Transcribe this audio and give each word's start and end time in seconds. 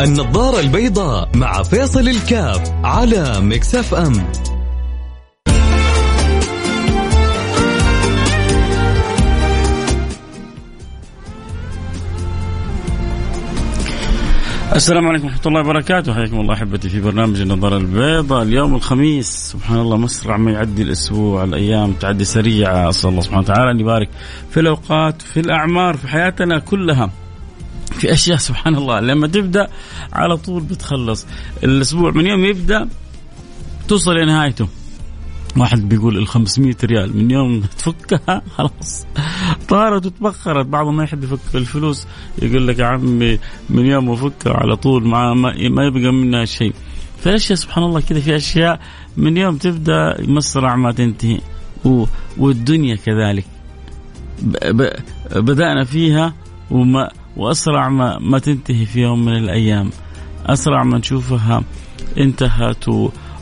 النظارة 0.00 0.60
البيضاء 0.60 1.28
مع 1.34 1.62
فيصل 1.62 2.08
الكاف 2.08 2.72
على 2.84 3.40
مكسف 3.40 3.94
أم. 3.94 4.12
السلام 14.74 15.06
عليكم 15.06 15.26
ورحمة 15.26 15.40
الله 15.46 15.60
وبركاته. 15.60 16.14
حياكم 16.14 16.40
الله 16.40 16.54
أحبتي 16.54 16.88
في 16.88 17.00
برنامج 17.00 17.40
النظارة 17.40 17.76
البيضاء. 17.76 18.42
اليوم 18.42 18.74
الخميس 18.74 19.26
سبحان 19.26 19.78
الله 19.78 19.96
مسرع 19.96 20.36
ما 20.36 20.50
يعدي 20.52 20.82
الأسبوع. 20.82 21.44
الأيام 21.44 21.92
تعدي 21.92 22.24
سريعة. 22.24 22.88
أسأل 22.88 23.10
الله 23.10 23.20
سبحانه 23.20 23.42
وتعالى 23.42 23.70
أن 23.70 23.80
يبارك 23.80 24.08
في 24.50 24.60
الأوقات 24.60 25.22
في 25.22 25.40
الأعمار 25.40 25.96
في 25.96 26.08
حياتنا 26.08 26.58
كلها. 26.58 27.10
في 28.04 28.12
أشياء 28.12 28.36
سبحان 28.36 28.74
الله 28.76 29.00
لما 29.00 29.26
تبدأ 29.26 29.68
على 30.12 30.36
طول 30.36 30.62
بتخلص. 30.62 31.26
الأسبوع 31.64 32.10
من 32.10 32.26
يوم 32.26 32.44
يبدأ 32.44 32.88
توصل 33.88 34.14
لنهايته 34.14 34.68
واحد 35.56 35.88
بيقول 35.88 36.18
ال 36.18 36.28
500 36.28 36.74
ريال 36.84 37.16
من 37.16 37.30
يوم 37.30 37.60
تفكها 37.60 38.42
خلاص. 38.56 39.06
طارت 39.68 40.06
وتبخرت. 40.06 40.66
بعض 40.66 40.86
ما 40.86 41.04
يحب 41.04 41.24
يفك 41.24 41.54
الفلوس. 41.54 42.06
يقول 42.42 42.68
لك 42.68 42.78
يا 42.78 42.84
عمي 42.86 43.38
من 43.70 43.86
يوم 43.86 44.10
افكها 44.10 44.52
على 44.52 44.76
طول 44.76 45.06
ما 45.08 45.34
ما 45.34 45.84
يبقى 45.86 46.12
منها 46.12 46.44
شيء. 46.44 46.72
فالاشياء 47.18 47.58
سبحان 47.58 47.84
الله 47.84 48.00
كذا 48.00 48.20
في 48.20 48.36
أشياء 48.36 48.80
من 49.16 49.36
يوم 49.36 49.56
تبدأ 49.56 50.16
مسرع 50.20 50.76
ما 50.76 50.92
تنتهي. 50.92 51.40
والدنيا 52.38 52.96
كذلك. 52.96 53.44
بدأنا 55.36 55.84
فيها 55.84 56.34
وما 56.70 57.10
وأسرع 57.36 57.88
ما 57.88 58.18
ما 58.18 58.38
تنتهي 58.38 58.86
في 58.86 59.00
يوم 59.00 59.24
من 59.24 59.36
الأيام. 59.36 59.90
أسرع 60.46 60.84
ما 60.84 60.98
نشوفها. 60.98 61.62
انتهت 62.18 62.84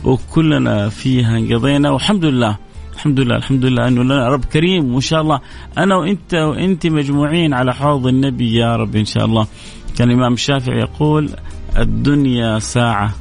وكلنا 0.04 0.88
فيها 0.88 1.38
انقضينا. 1.38 1.90
والحمد 1.90 2.24
لله. 2.24 2.56
الحمد 2.94 3.20
لله. 3.20 3.36
الحمد 3.36 3.64
لله. 3.64 3.88
أنه 3.88 4.02
لنا 4.02 4.28
رب 4.28 4.44
كريم. 4.44 4.94
وإن 4.94 5.00
شاء 5.00 5.20
الله 5.20 5.40
أنا 5.78 5.96
وإنت 5.96 6.34
وانت 6.34 6.86
مجموعين 6.86 7.54
على 7.54 7.74
حوض 7.74 8.06
النبي 8.06 8.54
يا 8.54 8.76
رب 8.76 8.96
إن 8.96 9.04
شاء 9.04 9.24
الله. 9.24 9.46
كان 9.98 10.10
الإمام 10.10 10.32
الشافعي 10.32 10.78
يقول 10.78 11.30
الدنيا 11.78 12.58
ساعة 12.58 13.14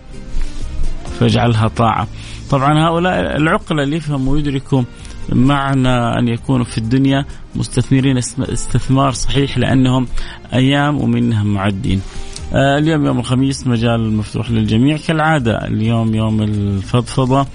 فاجعلها 1.20 1.68
طاعة. 1.68 2.08
طبعا 2.50 2.88
هؤلاء 2.88 3.38
العقلاء 3.38 3.84
اللي 3.84 3.96
يفهموا 3.96 4.34
ويدركوا 4.34 4.84
معنى 5.30 6.20
أن 6.20 6.28
يكونوا 6.28 6.66
في 6.66 6.78
الدنيا 6.78 7.26
مستثمرين 7.56 8.18
استثمار 8.40 9.12
صحيح 9.12 9.58
لأنهم 9.58 10.08
أيام 10.54 11.02
ومنهم 11.02 11.54
معدين. 11.54 12.02
آه، 12.54 12.78
اليوم 12.78 13.06
يوم 13.06 13.20
الخميس 13.20 13.68
مجال 13.68 14.14
مفتوح 14.14 14.52
للجميع. 14.52 14.98
كالعادة 14.98 15.58
اليوم 15.68 16.16
يوم 16.16 16.42
الفضفضة. 16.42 17.48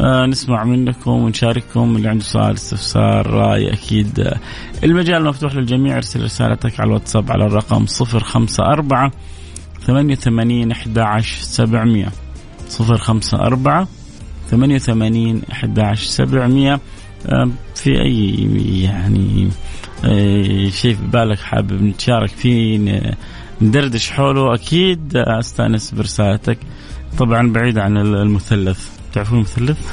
آه 0.00 0.26
نسمع 0.26 0.64
منكم 0.64 1.10
ونشارككم 1.10 1.96
اللي 1.96 2.08
عنده 2.08 2.24
سؤال 2.24 2.54
استفسار 2.54 3.26
رأي 3.26 3.72
أكيد. 3.72 4.20
آه 4.20 4.36
المجال 4.84 5.24
مفتوح 5.24 5.54
للجميع. 5.54 5.96
ارسل 5.96 6.24
رسالتك 6.24 6.80
على 6.80 6.88
الواتساب 6.88 7.32
على 7.32 7.44
الرقم 7.46 7.86
054 8.12 9.10
88 9.86 10.70
11 10.72 11.42
700 11.42 12.06
054 12.80 13.86
88 14.50 15.42
11 15.52 16.06
700 16.06 16.80
في 17.74 18.02
أي 18.02 18.82
يعني 18.82 19.48
شيء 20.70 20.94
في 20.94 21.06
بالك 21.12 21.38
حابب 21.38 21.82
نتشارك 21.82 22.28
فيه 22.28 22.78
ندردش 23.60 24.10
حوله؟ 24.10 24.54
أكيد 24.54 25.16
أستأنس 25.16 25.90
برسالتك. 25.90 26.58
طبعا 27.18 27.52
بعيد 27.52 27.78
عن 27.78 27.96
المثلث. 27.96 28.88
تعرفون 29.12 29.38
المثلث؟ 29.38 29.78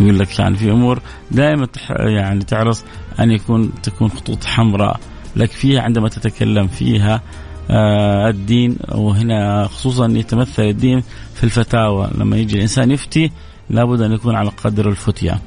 يقول 0.00 0.18
لك 0.18 0.38
يعني 0.38 0.56
في 0.56 0.70
أمور 0.70 1.00
دائما 1.30 1.68
يعني 1.98 2.44
تحرص 2.44 2.84
أن 3.20 3.30
يكون 3.30 3.72
تكون 3.82 4.10
خطوط 4.10 4.44
حمراء 4.44 5.00
لك 5.36 5.50
فيها 5.50 5.82
عندما 5.82 6.08
تتكلم 6.08 6.66
فيها. 6.66 7.22
آه 7.70 8.28
الدين 8.28 8.76
وهنا 8.88 9.66
خصوصا 9.66 10.06
يتمثل 10.06 10.62
الدين 10.62 11.02
في 11.34 11.44
الفتاوى. 11.44 12.10
لما 12.14 12.36
يجي 12.36 12.56
الإنسان 12.56 12.90
يفتي 12.90 13.30
لابد 13.70 14.00
أن 14.00 14.12
يكون 14.12 14.34
على 14.34 14.50
قدر 14.64 14.88
الفتيا 14.88 15.38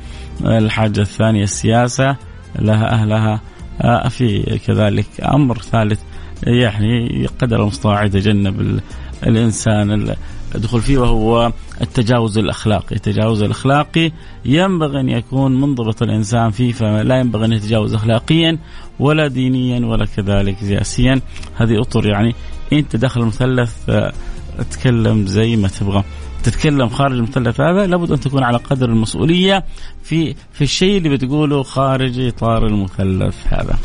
الحاجة 0.46 1.02
الثانية 1.02 1.44
السياسة 1.44 2.16
لها 2.60 2.94
أهلها 2.94 3.42
آه، 3.82 4.08
في 4.08 4.60
كذلك 4.68 5.08
أمر 5.24 5.58
ثالث 5.58 6.00
يعني 6.44 7.26
قدر 7.42 7.62
المستطاع 7.62 8.04
يتجنب 8.04 8.80
الإنسان 9.24 10.16
الدخول 10.56 10.82
فيه 10.82 10.98
وهو 10.98 11.52
التجاوز 11.82 12.38
الأخلاقي، 12.38 12.96
التجاوز 12.96 13.44
الأخلاقي 13.44 14.12
ينبغي 14.46 15.00
أن 15.00 15.10
يكون 15.10 15.62
منضبط 15.62 16.04
الإنسان 16.04 16.52
فيه 16.52 16.72
فلا 16.72 17.20
ينبغي 17.20 17.46
أن 17.46 17.54
يتجاوز 17.54 17.94
اخلاقيا 17.94 18.58
ولا 19.00 19.28
دينيا 19.28 19.86
ولا 19.86 20.06
كذلك 20.06 20.58
سياسيا، 20.60 21.22
هذه 21.56 21.82
أطر 21.82 22.08
يعني 22.08 22.36
انت 22.74 22.96
داخل 22.96 23.22
المثلث 23.22 23.90
آه، 23.90 24.14
أتكلم 24.60 25.26
زي 25.26 25.56
ما 25.56 25.68
تبغى. 25.68 26.04
تتكلم 26.48 26.90
خارج 26.90 27.14
المثلث 27.18 27.62
هذا 27.62 27.88
لابد 27.88 28.12
أن 28.12 28.20
تكون 28.20 28.44
على 28.44 28.58
قدر 28.58 28.90
المسؤولية 28.90 29.64
في 30.04 30.36
في 30.52 30.62
الشيء 30.62 30.98
اللي 30.98 31.10
بتقوله 31.10 31.64
خارج 31.64 32.20
إطار 32.20 32.66
المثلث 32.66 33.36
هذا. 33.54 33.78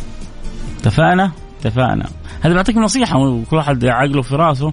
اتفقنا؟ 0.79 1.33
اتفقنا. 1.61 2.07
هذا 2.41 2.55
بعطيك 2.55 2.77
نصيحة 2.77 3.19
وكل 3.19 3.57
واحد 3.57 3.85
عقله 3.85 4.23
في 4.23 4.35
راسه 4.35 4.73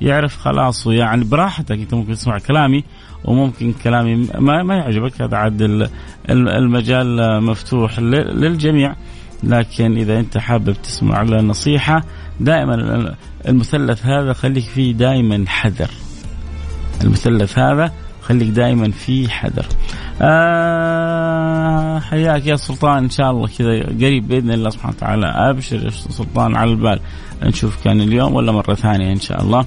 يعرف 0.00 0.36
خلاص 0.36 0.86
يعني 0.86 1.24
براحتك 1.24 1.78
أنت 1.78 1.94
ممكن 1.94 2.12
تسمع 2.12 2.38
كلامي 2.38 2.84
وممكن 3.24 3.72
كلامي 3.72 4.28
ما, 4.38 4.62
ما 4.62 4.74
يعجبك 4.74 5.22
هذا 5.22 5.36
عاد 5.36 5.88
المجال 6.30 7.42
مفتوح 7.42 7.98
للجميع 7.98 8.94
لكن 9.42 9.96
إذا 9.96 10.18
أنت 10.18 10.38
حابب 10.38 10.72
تسمع 10.72 11.22
النصيحه 11.22 12.02
دائما 12.40 13.14
المثلث 13.48 14.06
هذا 14.06 14.32
خليك 14.32 14.64
فيه 14.64 14.92
دائما 14.92 15.44
حذر 15.48 15.90
المثلث 17.02 17.58
هذا 17.58 17.92
خليك 18.22 18.48
دائما 18.48 18.90
في 18.90 19.28
حذر. 19.30 19.66
آه 20.22 21.98
حياك 21.98 22.46
يا 22.46 22.56
سلطان 22.56 23.04
إن 23.04 23.10
شاء 23.10 23.30
الله 23.30 23.48
كذا 23.58 23.82
قريب 24.06 24.28
بإذن 24.28 24.50
الله 24.50 24.70
سبحانه 24.70 24.94
وتعالى 24.96 25.26
أبشر 25.26 25.84
يا 25.84 25.90
سلطان 25.90 26.56
على 26.56 26.70
البال. 26.70 27.00
نشوف 27.42 27.84
كان 27.84 28.00
اليوم 28.00 28.34
ولا 28.34 28.52
مرة 28.52 28.74
ثانية 28.74 29.12
إن 29.12 29.20
شاء 29.20 29.42
الله. 29.42 29.64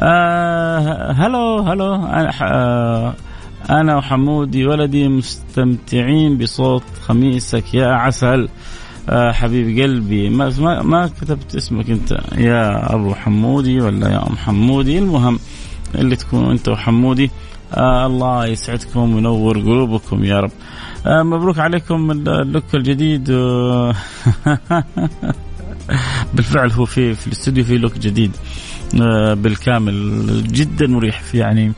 آه 0.00 1.12
هلو 1.12 1.58
هلو. 1.58 1.94
أنا 1.94 2.32
آه 2.42 3.14
أنا 3.70 3.96
وحمودي 3.96 4.66
ولدي 4.66 5.08
مستمتعين 5.08 6.38
بصوت 6.38 6.82
خميسك 7.02 7.74
يا 7.74 7.86
عسل. 7.86 8.48
آه 9.10 9.32
حبيب 9.32 9.82
قلبي 9.82 10.28
ما, 10.28 10.52
ما 10.58 10.82
ما 10.82 11.06
كتبت 11.20 11.54
اسمك 11.54 11.90
أنت 11.90 12.12
يا 12.36 12.94
أبو 12.94 13.14
حمودي 13.14 13.80
ولا 13.80 14.08
يا 14.08 14.26
أم 14.26 14.36
حمودي؟ 14.36 14.98
المهم 14.98 15.38
اللي 15.96 16.16
تكونوا 16.16 16.52
أنت 16.52 16.68
وحمودي. 16.68 17.30
آه 17.74 18.06
الله 18.06 18.46
يسعدكم 18.46 19.14
وينور 19.14 19.58
قلوبكم 19.58 20.24
يا 20.24 20.40
رب. 20.40 20.50
آه 21.06 21.22
مبروك 21.22 21.58
عليكم 21.58 22.10
اللوك 22.10 22.74
الجديد. 22.74 23.30
بالفعل 26.34 26.70
هو 26.70 26.84
في 26.84 27.14
في 27.14 27.26
الاستوديو 27.26 27.64
في 27.64 27.78
لوك 27.78 27.98
جديد. 27.98 28.36
آه 29.02 29.34
بالكامل. 29.34 30.42
جدا 30.46 30.86
مريح 30.86 31.22
يعني 31.34 31.72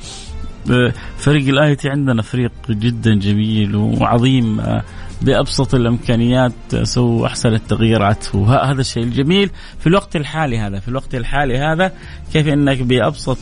آه، 0.70 0.92
فريق 1.18 1.48
الآيتي 1.48 1.88
عندنا 1.88 2.22
فريق 2.22 2.52
جدا 2.70 3.14
جميل 3.14 3.76
وعظيم. 3.76 4.60
آه، 4.60 4.84
بأبسط 5.22 5.74
الإمكانيات 5.74 6.52
سووا 6.82 7.26
أحسن 7.26 7.48
التغييرات 7.48 8.34
وهذا 8.34 8.80
الشيء 8.80 9.02
الجميل. 9.02 9.50
في 9.80 9.86
الوقت 9.86 10.16
الحالي 10.16 10.58
هذا 10.58 10.80
في 10.80 10.88
الوقت 10.88 11.14
الحالي 11.14 11.58
هذا 11.58 11.92
كيف 12.32 12.48
إنك 12.48 12.82
بأبسط 12.82 13.38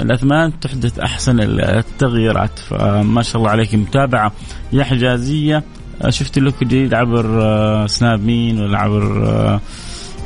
الأثمان 0.00 0.60
تحدث 0.60 0.98
أحسن 0.98 1.40
التغييرات 1.40 2.58
فما 2.58 3.22
شاء 3.22 3.36
الله 3.36 3.50
عليك. 3.50 3.74
متابعة 3.74 4.32
يا 4.72 4.84
حجازيه 4.84 5.62
شفت 6.08 6.38
لك 6.38 6.64
جديد 6.64 6.94
عبر 6.94 7.42
آه، 7.42 7.86
سناب 7.86 8.20
مين 8.20 8.60
ولا 8.60 8.78
عبر 8.78 9.26
آه، 9.28 9.60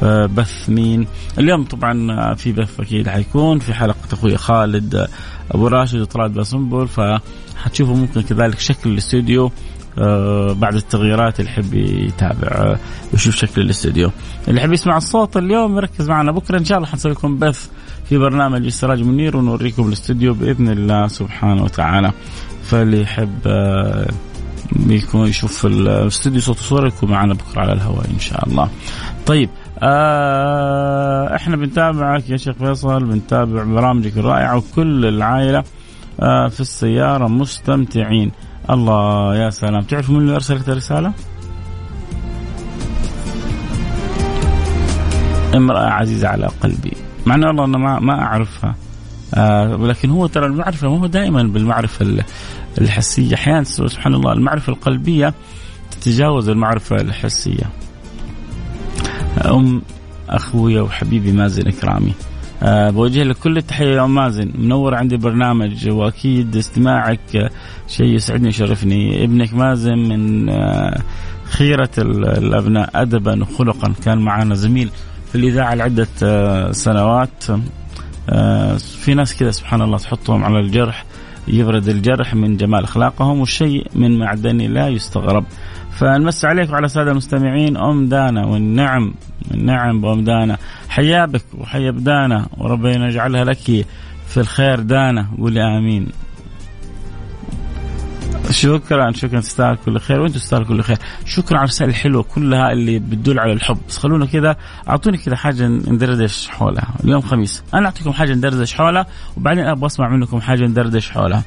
آه، 0.03 0.27
بث 0.27 0.69
مين. 0.71 1.07
اليوم 1.39 1.65
طبعا 1.65 2.35
في 2.35 2.53
بث 2.53 2.81
أكيد 2.81 3.09
حيكون. 3.09 3.59
في 3.59 3.75
حلقة 3.75 4.13
أخوي 4.13 4.37
خالد 4.37 5.09
أبو 5.51 5.67
راشد 5.67 6.01
وطراد 6.01 6.33
باسنبل 6.33 6.89
فحتشوفوا 6.89 7.97
ممكن 7.97 8.23
كذلك 8.23 8.59
شكل 8.59 8.91
الاستوديو. 8.91 9.47
آه، 9.47 9.51
بعد 10.55 10.75
التغييرات 10.75 11.41
اللي 11.41 11.51
يحب 11.51 11.75
يتابع 11.75 12.77
ويشوف 13.13 13.35
شكل 13.37 13.61
الاستوديو 13.61 14.11
اللي 14.49 14.61
يحب 14.61 14.73
يسمع 14.73 14.97
الصوت 14.97 15.37
اليوم 15.37 15.77
يركز 15.77 16.09
معنا. 16.09 16.33
بكرة 16.33 16.59
إن 16.59 16.65
شاء 16.65 16.79
الله 16.79 16.89
حنسوي 16.89 17.13
لكم 17.13 17.39
بث 17.39 17.69
في 18.09 18.19
برنامج 18.19 18.65
السراج 18.65 19.03
منير 19.03 19.37
ونوريكم 19.37 19.89
الاستوديو 19.89 20.35
بإذن 20.35 20.69
الله 20.69 21.07
سبحانه 21.07 21.65
وتعالى. 21.65 22.13
فاللي 22.63 23.01
يحب 23.03 23.39
آه، 23.47 24.09
يكون 24.87 25.29
يشوف 25.29 25.67
الاستوديو 25.67 26.41
صوت 26.41 26.59
وصورة 26.59 26.89
يكون 26.89 27.11
معنا 27.11 27.35
بكرة 27.35 27.61
على 27.61 27.73
الهواء 27.73 28.11
إن 28.15 28.19
شاء 28.19 28.49
الله. 28.49 28.69
طيب 29.27 29.51
آه 29.83 31.37
إحنا 31.37 31.57
بنتابعك 31.57 32.31
يا 32.31 32.37
شيخ 32.37 32.57
فيصل 32.57 33.05
بنتابع 33.05 33.65
برامجك 33.65 34.19
الرائعة 34.19 34.57
وكل 34.57 35.07
العائلة 35.07 35.65
آه 36.21 36.49
في 36.49 36.61
السيارة 36.61 37.29
مستمتعين. 37.29 38.33
الله 38.73 39.37
يا 39.37 39.51
سلام. 39.51 39.83
تعرف 39.83 40.11
من 40.11 40.19
اللي 40.19 40.35
أرسلت 40.35 40.69
الرساله؟ 40.69 41.13
امرأة 45.55 45.91
عزيزة 45.91 46.29
على 46.29 46.47
قلبي. 46.47 46.93
مع 47.27 47.35
انه 47.35 47.47
والله 47.47 47.65
أنا 47.65 47.79
ما 47.79 48.01
ما 48.01 48.23
أعرفها. 48.23 48.75
آه 49.35 49.77
ولكن 49.77 50.11
هو 50.11 50.27
ترى 50.27 50.47
المعرفة 50.47 50.89
ما 50.89 51.01
هو 51.01 51.07
دائما 51.07 51.43
بالمعرفة 51.43 52.25
الحسية. 52.81 53.35
أحيانا 53.35 53.65
سبحان 53.65 54.15
الله 54.15 54.33
المعرفة 54.33 54.73
القلبية 54.73 55.35
تتجاوز 55.91 56.49
المعرفة 56.49 56.97
الحسية. 56.97 57.65
أم 59.47 59.83
أخويا 60.29 60.81
وحبيبي 60.81 61.33
مازن 61.33 61.69
إكرامي. 61.69 62.13
أه 62.63 62.91
بوجه 62.91 63.23
لك 63.23 63.37
كل 63.37 63.57
التحية 63.57 63.95
يا 63.95 64.05
أم 64.05 64.15
مازن. 64.15 64.53
منور 64.59 64.95
عندي 64.95 65.17
برنامج 65.17 65.89
وأكيد 65.89 66.57
استماعك 66.57 67.51
شيء 67.89 68.07
يسعدني 68.07 68.47
ويشرفني. 68.47 69.25
ابنك 69.25 69.55
مازن 69.55 69.99
من 69.99 70.49
أه 70.49 70.99
خيرة 71.45 71.91
الأبناء 71.99 72.91
ادبا 72.95 73.43
وخلقا. 73.43 73.93
كان 74.05 74.19
معنا 74.19 74.55
زميل 74.55 74.91
في 75.29 75.35
الإذاعة 75.35 75.75
لعدة 75.75 76.09
أه 76.23 76.71
سنوات. 76.73 77.45
في 78.79 79.15
ناس 79.15 79.37
كذا 79.37 79.51
سبحان 79.51 79.83
الله 79.83 79.99
تحطهم 79.99 80.45
على 80.45 80.61
الجرح 80.61 81.05
يبرد 81.49 81.89
الجرح 81.89 82.35
من 82.35 82.57
جمال 82.57 82.85
أخلاقهم 82.85 83.41
والشيء 83.41 83.87
من 83.95 84.19
معدني 84.19 84.69
لا 84.69 84.89
يستغرب. 84.89 85.45
فنمس 85.93 86.45
عليك 86.45 86.71
وعلى 86.71 86.87
الساده 86.87 87.11
المستمعين 87.11 87.77
أم 87.77 88.09
دانا 88.09 88.47
والنعم 88.47 89.15
النعم 89.55 90.01
بأم 90.01 90.25
دانا. 90.25 90.59
حيا 90.89 91.27
بك 91.27 91.45
وحيا 91.59 91.91
بدانا 91.91 92.47
وربنا 92.59 93.09
يجعلها 93.09 93.45
لك 93.45 93.87
في 94.29 94.37
الخير 94.37 94.81
دانا 94.81 95.29
قولي 95.39 95.79
آمين. 95.79 96.09
شكرا 98.53 99.13
شكرا 99.13 99.41
تستاهل 99.41 99.77
كل 99.85 100.01
خير. 100.01 100.21
وأنتم 100.21 100.39
تستاهلوا 100.39 100.67
كل 100.67 100.83
خير. 100.83 100.99
شكرا 101.25 101.57
على 101.59 101.65
الرسائل 101.65 101.91
الحلوة 101.91 102.23
كلها 102.23 102.73
اللي 102.73 102.99
بتدل 102.99 103.39
على 103.39 103.53
الحب. 103.53 103.79
بس 103.89 103.99
خلونا 103.99 104.27
كذا 104.27 104.57
أعطوني 104.89 105.19
كذا 105.19 105.37
حاجة 105.37 105.67
ندردش 105.67 106.49
حولها. 106.49 106.95
اليوم 107.05 107.21
خميس. 107.21 107.63
أنا 107.75 107.87
أعطيكم 107.87 108.13
حاجة 108.13 108.33
ندردش 108.35 108.75
حولها 108.75 109.07
وبعدين 109.37 109.65
أبغى 109.65 109.87
اسمع 109.87 110.09
منكم 110.09 110.41
حاجة 110.41 110.63
ندردش 110.63 111.11
حولها. 111.11 111.43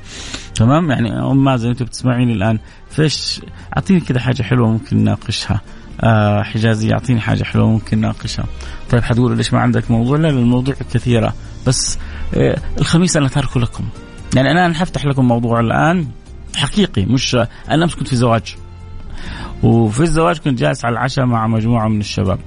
تمام؟ 0.55 0.91
يعني 0.91 1.19
أم 1.19 1.43
مازن 1.43 1.69
أنتم 1.69 1.85
بتسمعيني 1.85 2.33
الآن. 2.33 2.59
فيش 2.89 3.41
أعطيني 3.77 3.99
كذا 3.99 4.19
حاجة 4.19 4.43
حلوة 4.43 4.71
ممكن 4.71 4.97
نناقشها. 4.97 5.61
آه 6.01 6.41
حجازي 6.41 6.89
يعطيني 6.89 7.21
حاجة 7.21 7.43
حلوة 7.43 7.67
ممكن 7.69 7.97
نناقشها. 7.97 8.45
طيب 8.89 9.03
حتقولوا 9.03 9.35
ليش 9.35 9.53
ما 9.53 9.59
عندك 9.59 9.91
موضوع؟ 9.91 10.17
لا 10.17 10.29
الموضوع 10.29 10.73
كثيرة. 10.93 11.33
بس 11.67 11.99
آه 12.33 12.57
الخميس 12.79 13.17
أنا 13.17 13.27
تاركه 13.27 13.59
لكم. 13.59 13.83
يعني 14.35 14.51
أنا 14.51 14.73
حفتح 14.73 15.05
لكم 15.05 15.27
موضوع 15.27 15.59
الآن. 15.59 16.07
حقيقي 16.55 17.05
مش 17.05 17.35
أنا 17.69 17.83
امس 17.83 17.95
كنت 17.95 18.07
في 18.07 18.15
زواج. 18.15 18.55
وفي 19.63 19.99
الزواج 19.99 20.37
كنت 20.37 20.59
جالس 20.59 20.85
على 20.85 20.93
العشاء 20.93 21.25
مع 21.25 21.47
مجموعة 21.47 21.87
من 21.87 21.99
الشباب. 21.99 22.39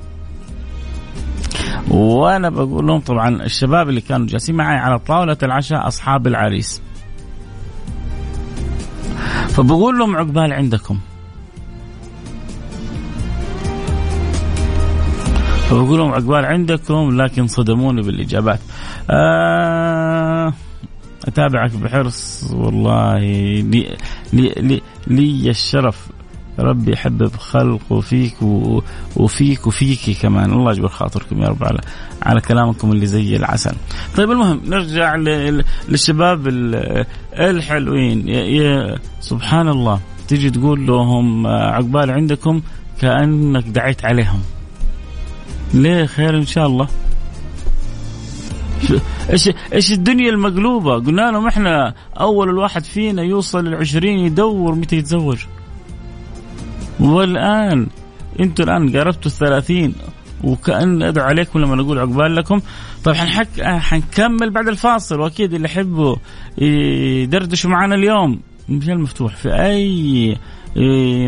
وأنا 1.88 2.50
بقول 2.50 2.87
لهم 2.87 3.00
طبعا 3.00 3.43
الشباب 3.43 3.88
اللي 3.88 4.00
كانوا 4.00 4.26
جالسين 4.26 4.55
معي 4.55 4.76
على 4.76 4.99
طاولة 4.99 5.37
العشاء 5.43 5.88
أصحاب 5.88 6.26
العريس. 6.26 6.82
فبقول 9.49 9.99
لهم 9.99 10.16
عقبال 10.16 10.52
عندكم. 10.52 10.99
فبقول 15.70 15.99
لهم 15.99 16.12
عقبال 16.12 16.44
عندكم 16.44 17.22
لكن 17.22 17.46
صدموني 17.46 18.02
بالإجابات. 18.02 18.61
آه 19.11 20.18
أتابعك 21.28 21.70
بحرص 21.70 22.44
والله 22.52 23.19
لي 23.19 23.96
لي 24.32 24.54
لي, 24.56 24.82
لي 25.06 25.50
الشرف. 25.50 26.08
ربي 26.58 26.92
يحبب 26.92 27.36
خلقه 27.36 28.00
فيك 28.00 28.42
وفيك 29.16 29.66
وفيكي 29.66 30.14
كمان. 30.14 30.52
الله 30.52 30.72
يجبر 30.72 30.88
خاطركم 30.88 31.42
يا 31.42 31.48
رب 31.48 31.64
على 31.64 31.80
على 32.22 32.40
كلامكم 32.40 32.92
اللي 32.92 33.06
زي 33.06 33.36
العسل. 33.36 33.75
طيب 34.16 34.30
المهم 34.30 34.60
نرجع 34.66 35.16
للشباب 35.88 36.48
الحلوين. 37.38 38.28
يا 38.28 38.98
سبحان 39.20 39.69
الله 39.69 40.00
تيجي 40.28 40.50
تقول 40.50 40.86
لهم 40.86 41.46
عقبال 41.46 42.10
عندكم 42.10 42.62
كأنك 43.00 43.64
دعيت 43.64 44.04
عليهم. 44.04 44.40
ليه؟ 45.75 46.06
خير 46.06 46.36
إن 46.36 46.46
شاء 46.46 46.66
الله. 46.66 46.88
إيش 49.32 49.50
إيش 49.72 49.92
الدنيا 49.92 50.30
المقلوبة؟ 50.30 50.94
قلنا 50.94 51.30
لهم 51.30 51.46
إحنا 51.46 51.94
أول 52.20 52.48
الواحد 52.48 52.84
فينا 52.84 53.22
يوصل 53.22 53.66
العشرين 53.66 54.19
يدور 54.19 54.75
متى 54.75 54.96
يتزوج. 54.96 55.44
والآن 57.00 57.86
أنتم 58.40 58.64
الآن 58.64 58.96
قربتوا 58.96 59.26
الثلاثين 59.30 59.94
وكأن 60.44 61.02
أدعو 61.02 61.26
عليكم 61.26 61.58
لما 61.58 61.76
نقول 61.76 61.98
عقبال 61.98 62.36
لكم. 62.36 62.60
طيب 63.04 63.14
حنحك 63.14 63.62
حنكمل 63.62 64.50
بعد 64.50 64.69
الفاصل 64.69 65.20
وأكيد 65.20 65.54
اللي 65.54 65.69
يحبوا 65.69 66.16
يدردشوا 66.58 67.70
معنا 67.70 67.94
اليوم. 67.94 68.40
مجال 68.69 69.00
مفتوح 69.00 69.36
في 69.36 69.48
أي 69.48 70.36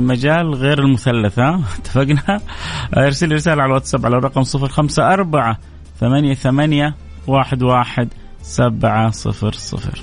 مجال 0.00 0.54
غير 0.54 0.78
المثلث 0.78 1.38
ها؟ 1.38 1.60
اتفقنا؟ 1.78 2.40
ارسل 2.96 3.28
لي 3.28 3.34
رسالة 3.34 3.62
على 3.62 3.68
الواتساب 3.68 4.06
على 4.06 4.16
الرقم 4.16 4.42
صفر 4.42 4.68
خمسة 4.68 5.12
أربعة 5.12 5.58
ثمانية 6.00 6.34
ثمانية 6.34 6.94
واحد 7.26 7.62
واحد 7.62 8.08
سبعة 8.42 9.10
صفر 9.10 9.52
صفر. 9.52 10.02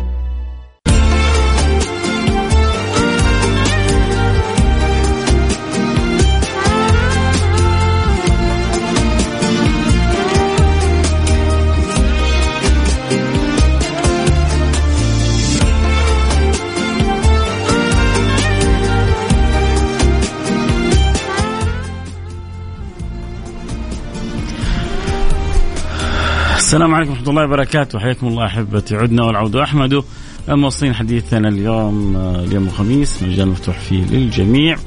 السلام 26.81 26.95
عليكم 26.95 27.11
ورحمة 27.11 27.29
الله 27.29 27.43
وبركاته. 27.43 27.99
حياكم 27.99 28.27
الله 28.27 28.45
أحبتي 28.45 28.95
عدنا 28.95 29.23
والعود 29.23 29.55
أحمد. 29.55 30.03
موصلين 30.49 30.93
حديثنا 30.93 31.49
اليوم 31.49 32.17
اليوم 32.17 32.63
الخميس 32.63 33.23
مجال 33.23 33.47
مفتوح 33.47 33.79
فيه 33.79 34.05
للجميع. 34.05 34.77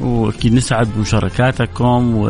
وأكيد 0.00 0.54
نسعد 0.54 0.88
بمشاركاتكم 0.96 2.16
و 2.16 2.28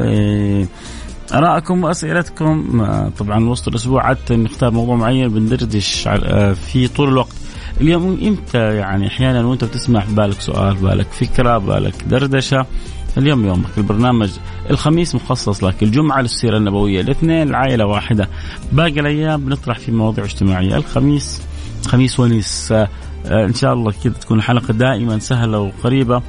ارائكم 1.34 1.84
واسئلتكم 1.84 2.84
طبعا 3.18 3.48
وسط 3.48 3.68
الأسبوع 3.68 4.06
عادة 4.06 4.36
نختار 4.36 4.70
موضوع 4.70 4.96
معين 4.96 5.28
بندردش 5.28 6.08
في 6.54 6.88
طول 6.96 7.08
الوقت. 7.08 7.36
اليوم 7.80 8.20
إمتى 8.22 8.74
يعني 8.76 9.06
أحيانا 9.06 9.46
وأنت 9.46 9.64
بتسمع 9.64 10.04
بالك 10.08 10.40
سؤال 10.40 10.74
بالك 10.74 11.06
فكرة 11.06 11.58
بالك 11.58 12.04
دردشة. 12.04 12.66
اليوم 13.18 13.46
يومك 13.46 13.78
البرنامج 13.78 14.30
الخميس 14.70 15.14
مخصص 15.14 15.64
لك 15.64 15.82
الجمعة 15.82 16.20
للسيرة 16.20 16.56
النبوية 16.56 17.00
الاثنين 17.00 17.48
العائلة 17.48 17.86
واحدة. 17.86 18.28
باقي 18.72 19.00
الأيام 19.00 19.44
بنطرح 19.44 19.78
في 19.78 19.92
مواضيع 19.92 20.24
اجتماعية. 20.24 20.76
الخميس 20.76 21.42
خميس 21.86 22.20
ونيس. 22.20 22.72
آه 22.72 22.88
إن 23.26 23.54
شاء 23.54 23.72
الله 23.72 23.92
كذا 24.04 24.12
تكون 24.12 24.42
حلقة 24.42 24.72
دائما 24.72 25.18
سهلة 25.18 25.58
وقريبة 25.58 26.22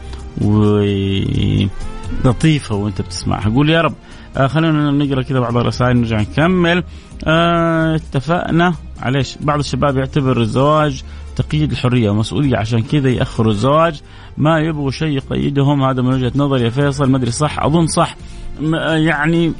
ولطيفة 2.24 2.76
وأنت 2.76 3.02
بتسمعها. 3.02 3.50
قول 3.50 3.70
يا 3.70 3.82
رب. 3.82 3.94
آه 4.38 4.48
خلينا 4.48 4.92
نقرأ 4.92 5.22
كذا 5.22 5.40
بعض 5.40 5.58
الرسائل 5.58 5.98
نرجع 5.98 6.22
نكمل. 6.22 6.84
آه 7.24 7.96
اتفقنا؟ 7.96 8.74
عليش 9.00 9.38
بعض 9.42 9.60
الشباب 9.60 9.98
يعتبر 9.98 10.42
الزواج 10.42 11.04
تقييد 11.36 11.72
الحرية 11.72 12.10
ومسؤولية 12.10 12.58
عشان 12.58 12.82
كذا 12.82 13.10
يأخروا 13.10 13.52
الزواج. 13.52 14.02
ما 14.38 14.60
يبغوا 14.60 14.92
شيء 14.92 15.08
يقيدهم 15.08 15.84
هذا 15.84 16.02
من 16.02 16.14
وجهة 16.14 16.32
نظري 16.36 16.64
يا 16.64 16.70
فيصل. 16.70 17.10
ما 17.10 17.18
أدري 17.18 17.32
صح 17.32 17.64
أظن 17.64 17.88
صح. 17.88 18.16
يعني 18.96 19.53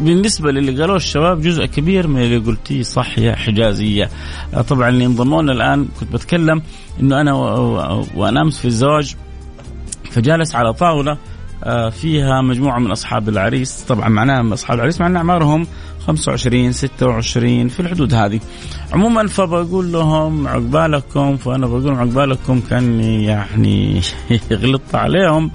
بالنسبة 0.00 0.50
للي 0.50 0.80
قالوه 0.80 0.96
الشباب 0.96 1.40
جزء 1.40 1.66
كبير 1.66 2.06
من 2.06 2.22
اللي 2.22 2.36
قلتيه 2.36 2.82
صح 2.82 3.18
يا 3.18 3.34
حجازية. 3.36 4.10
آه، 4.54 4.62
طبعا 4.62 4.88
اللي 4.88 5.06
انضمونا 5.06 5.52
الآن 5.52 5.88
كنت 6.00 6.12
بتكلم 6.12 6.62
أنه 7.00 7.20
أنا 7.20 7.32
وأنا 8.14 8.42
أمس 8.42 8.58
في 8.58 8.64
الزواج 8.64 9.16
فجالس 10.10 10.54
على 10.54 10.72
طاولة 10.72 11.18
آه، 11.64 11.88
فيها 11.88 12.40
مجموعة 12.42 12.78
من 12.78 12.90
أصحاب 12.90 13.28
العريس. 13.28 13.84
طبعا 13.88 14.08
معناها 14.08 14.54
أصحاب 14.54 14.76
العريس 14.76 15.00
معناها 15.00 15.18
أعمارهم 15.18 15.66
25 16.06 16.72
26 16.72 17.68
في 17.68 17.80
الحدود 17.80 18.14
هذه. 18.14 18.40
عموما 18.92 19.26
فبقول 19.26 19.92
لهم 19.92 20.48
عقبالكم 20.48 21.36
فأنا 21.36 21.66
بقول 21.66 21.84
لهم 21.84 21.98
عقبالكم 21.98 22.60
كأني 22.60 23.24
يعني 23.24 24.00
غلطت 24.62 24.94
عليهم 24.94 25.50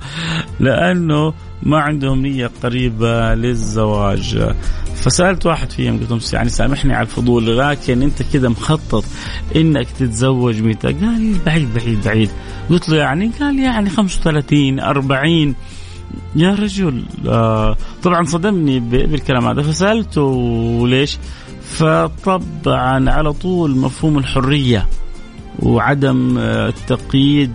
لأنه 0.60 1.34
ما 1.64 1.80
عندهم 1.80 2.22
نية 2.22 2.52
قريبة 2.64 3.34
للزواج. 3.36 4.54
فسألت 4.96 5.46
واحد 5.46 5.72
فيهم 5.72 6.00
قلت 6.10 6.34
يعني 6.34 6.50
سامحني 6.50 6.94
على 6.94 7.02
الفضول 7.02 7.58
لكن 7.58 8.02
أنت 8.02 8.24
كذا 8.24 8.50
مخطط 8.50 9.04
إنك 9.56 9.88
تتزوج 9.92 10.62
متى 10.62 10.88
قال 10.88 11.36
بعيد 11.46 11.74
بعيد 11.74 12.04
بعيد. 12.06 12.30
قلت 12.70 12.90
له 12.90 12.98
يعني؟ 12.98 13.32
قال 13.40 13.60
يعني 13.60 13.90
35 13.90 14.80
40 14.80 15.56
يا 16.36 16.56
رجل 16.56 17.04
آه 17.28 17.78
طبعا 18.04 18.24
صدمني 18.24 18.80
بالكلام 18.80 19.48
هذا. 19.48 19.62
فسألته 19.62 20.88
ليش 20.88 21.18
فطبعا 21.62 23.10
على 23.10 23.34
طول 23.34 23.78
مفهوم 23.78 24.18
الحرية 24.18 24.88
وعدم 25.60 26.38
آه، 26.38 26.68
التقييد 26.70 27.54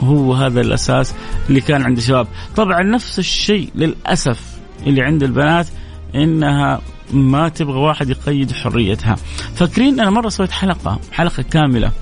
هو 0.00 0.34
هذا 0.34 0.60
الأساس 0.60 1.14
اللي 1.48 1.60
كان 1.60 1.82
عند 1.82 1.96
الشباب. 1.96 2.26
طبعا 2.56 2.82
نفس 2.82 3.18
الشيء 3.18 3.70
للأسف 3.74 4.40
اللي 4.86 5.02
عند 5.02 5.22
البنات 5.22 5.66
إنها 6.14 6.80
ما 7.12 7.48
تبغى 7.48 7.78
واحد 7.78 8.10
يقيد 8.10 8.52
حريتها. 8.52 9.16
فاكرين 9.54 10.00
أنا 10.00 10.10
مرة 10.10 10.28
سويت 10.28 10.50
حلقة 10.50 11.00
حلقة 11.12 11.42
كاملة 11.42 11.92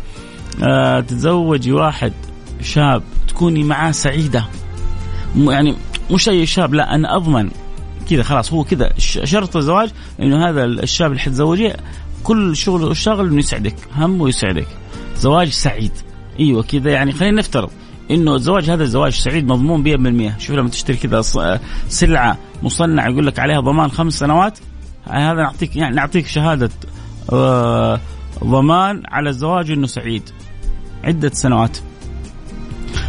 آه 0.63 1.01
تتزوجي 1.01 1.73
واحد 1.73 2.13
شاب 2.63 3.03
تكوني 3.29 3.65
معاه 3.65 3.91
سعيدة. 3.91 4.45
يعني 5.37 5.75
مش 6.11 6.29
اي 6.29 6.47
شاب 6.47 6.75
لا 6.75 6.95
أنا 6.95 7.17
أضمن. 7.17 7.51
كذا 8.11 8.23
خلاص 8.23 8.53
هو 8.53 8.65
كذا 8.65 8.93
شرط 8.99 9.57
الزواج 9.57 9.91
إنه 10.21 10.49
هذا 10.49 10.65
الشاب 10.65 11.11
اللي 11.11 11.21
حتزوجيه 11.21 11.77
كل 12.25 12.57
شغله 12.57 12.91
الشغل 12.91 13.27
إنه 13.27 13.39
يسعدك 13.39 13.77
همه 13.97 14.29
يسعدك. 14.29 14.67
زواج 15.17 15.49
سعيد. 15.49 15.93
أيوه 16.41 16.63
كذا 16.63 16.91
يعني 16.91 17.13
خلينا 17.13 17.39
نفترض. 17.39 17.71
إنه 18.11 18.35
الزواج 18.35 18.71
هذا 18.71 18.83
الزواج 18.83 19.13
سعيد 19.13 19.47
مضمون 19.47 20.35
100% 20.35 20.39
شوف 20.39 20.57
لما 20.57 20.69
تشتري 20.69 20.97
كذا 20.97 21.23
سلعة 21.89 22.39
مصنعة 22.63 23.09
يقول 23.09 23.27
لك 23.27 23.39
عليها 23.39 23.61
ضمان 23.61 23.91
خمس 23.91 24.19
سنوات 24.19 24.59
هذا 25.05 25.43
نعطيك 25.43 25.77
يعني 25.77 25.97
نعطيك 25.97 26.27
شهادة 26.27 26.71
آه 27.33 28.01
ضمان 28.45 29.03
على 29.09 29.29
الزواج 29.31 29.71
إنه 29.71 29.87
سعيد. 29.87 30.23
عدة 31.05 31.31
سنوات. 31.35 31.79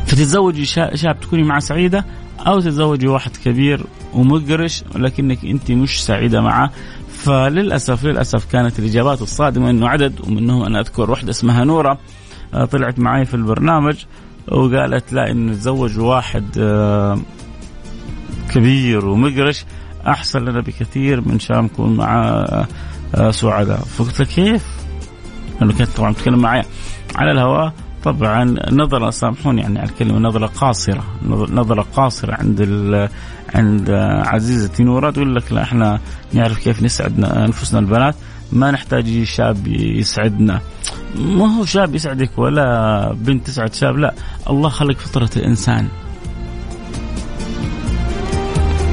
فتتزوجي 0.05 0.65
شاب 0.65 1.19
تكوني 1.21 1.43
معه 1.43 1.59
سعيدة 1.59 2.05
أو 2.47 2.59
تتزوجي 2.59 3.07
واحد 3.07 3.31
كبير 3.45 3.85
ومقرش 4.13 4.83
ولكنك 4.95 5.45
أنت 5.45 5.71
مش 5.71 6.03
سعيدة 6.05 6.41
معه. 6.41 6.71
فللأسف 7.09 8.05
للأسف 8.05 8.51
كانت 8.51 8.79
الإجابات 8.79 9.21
الصادمة 9.21 9.69
إنه 9.69 9.87
عدد 9.87 10.21
ومنهم 10.27 10.63
أنا 10.63 10.79
أذكر 10.79 11.11
واحدة 11.11 11.29
اسمها 11.29 11.63
نورة 11.63 11.99
آه، 12.53 12.65
طلعت 12.65 12.99
معي 12.99 13.25
في 13.25 13.33
البرنامج. 13.33 13.95
وقالت 14.51 15.13
لا 15.13 15.31
إن 15.31 15.47
نتزوج 15.47 15.99
واحد 15.99 16.45
آه، 16.59 17.19
كبير 18.51 19.05
ومقرش 19.05 19.65
أحسن 20.07 20.39
لنا 20.39 20.61
بكثير 20.61 21.21
من 21.21 21.39
شان 21.39 21.63
نكون 21.63 21.97
مع 21.97 22.25
آه، 23.15 23.31
سعداء. 23.31 23.77
فقلت 23.79 24.19
لها 24.19 24.27
كيف؟ 24.27 24.65
لأنه 25.61 25.73
كانت 25.73 25.89
طبعا 25.89 26.13
تتكلم 26.13 26.39
معي 26.39 26.63
على 27.15 27.31
الهواء. 27.31 27.73
طبعا 28.03 28.55
نظرة 28.71 29.09
سامحوني 29.09 29.61
يعني 29.61 29.79
على 29.79 29.89
الكلمة 29.89 30.19
نظرة 30.19 30.45
قاصرة 30.45 31.03
نظرة 31.51 31.81
قاصرة 31.81 32.33
عند 32.33 32.61
عند 33.55 33.89
عزيزتي 34.25 34.83
نورة 34.83 35.11
تقول 35.11 35.35
لك 35.35 35.51
لا 35.53 35.61
إحنا 35.63 35.99
نعرف 36.33 36.59
كيف 36.59 36.83
نسعد 36.83 37.23
أنفسنا 37.23 37.79
البنات. 37.79 38.15
ما 38.55 38.71
نحتاج 38.71 39.23
شاب 39.23 39.67
يسعدنا. 39.67 40.61
ما 41.15 41.57
هو 41.57 41.65
شاب 41.65 41.95
يسعدك 41.95 42.29
ولا 42.37 43.13
بنت 43.13 43.47
تسعد 43.47 43.73
شاب 43.73 43.97
لا. 43.97 44.13
الله 44.49 44.69
خلق 44.69 44.97
فطرة 44.97 45.29
الإنسان. 45.35 45.87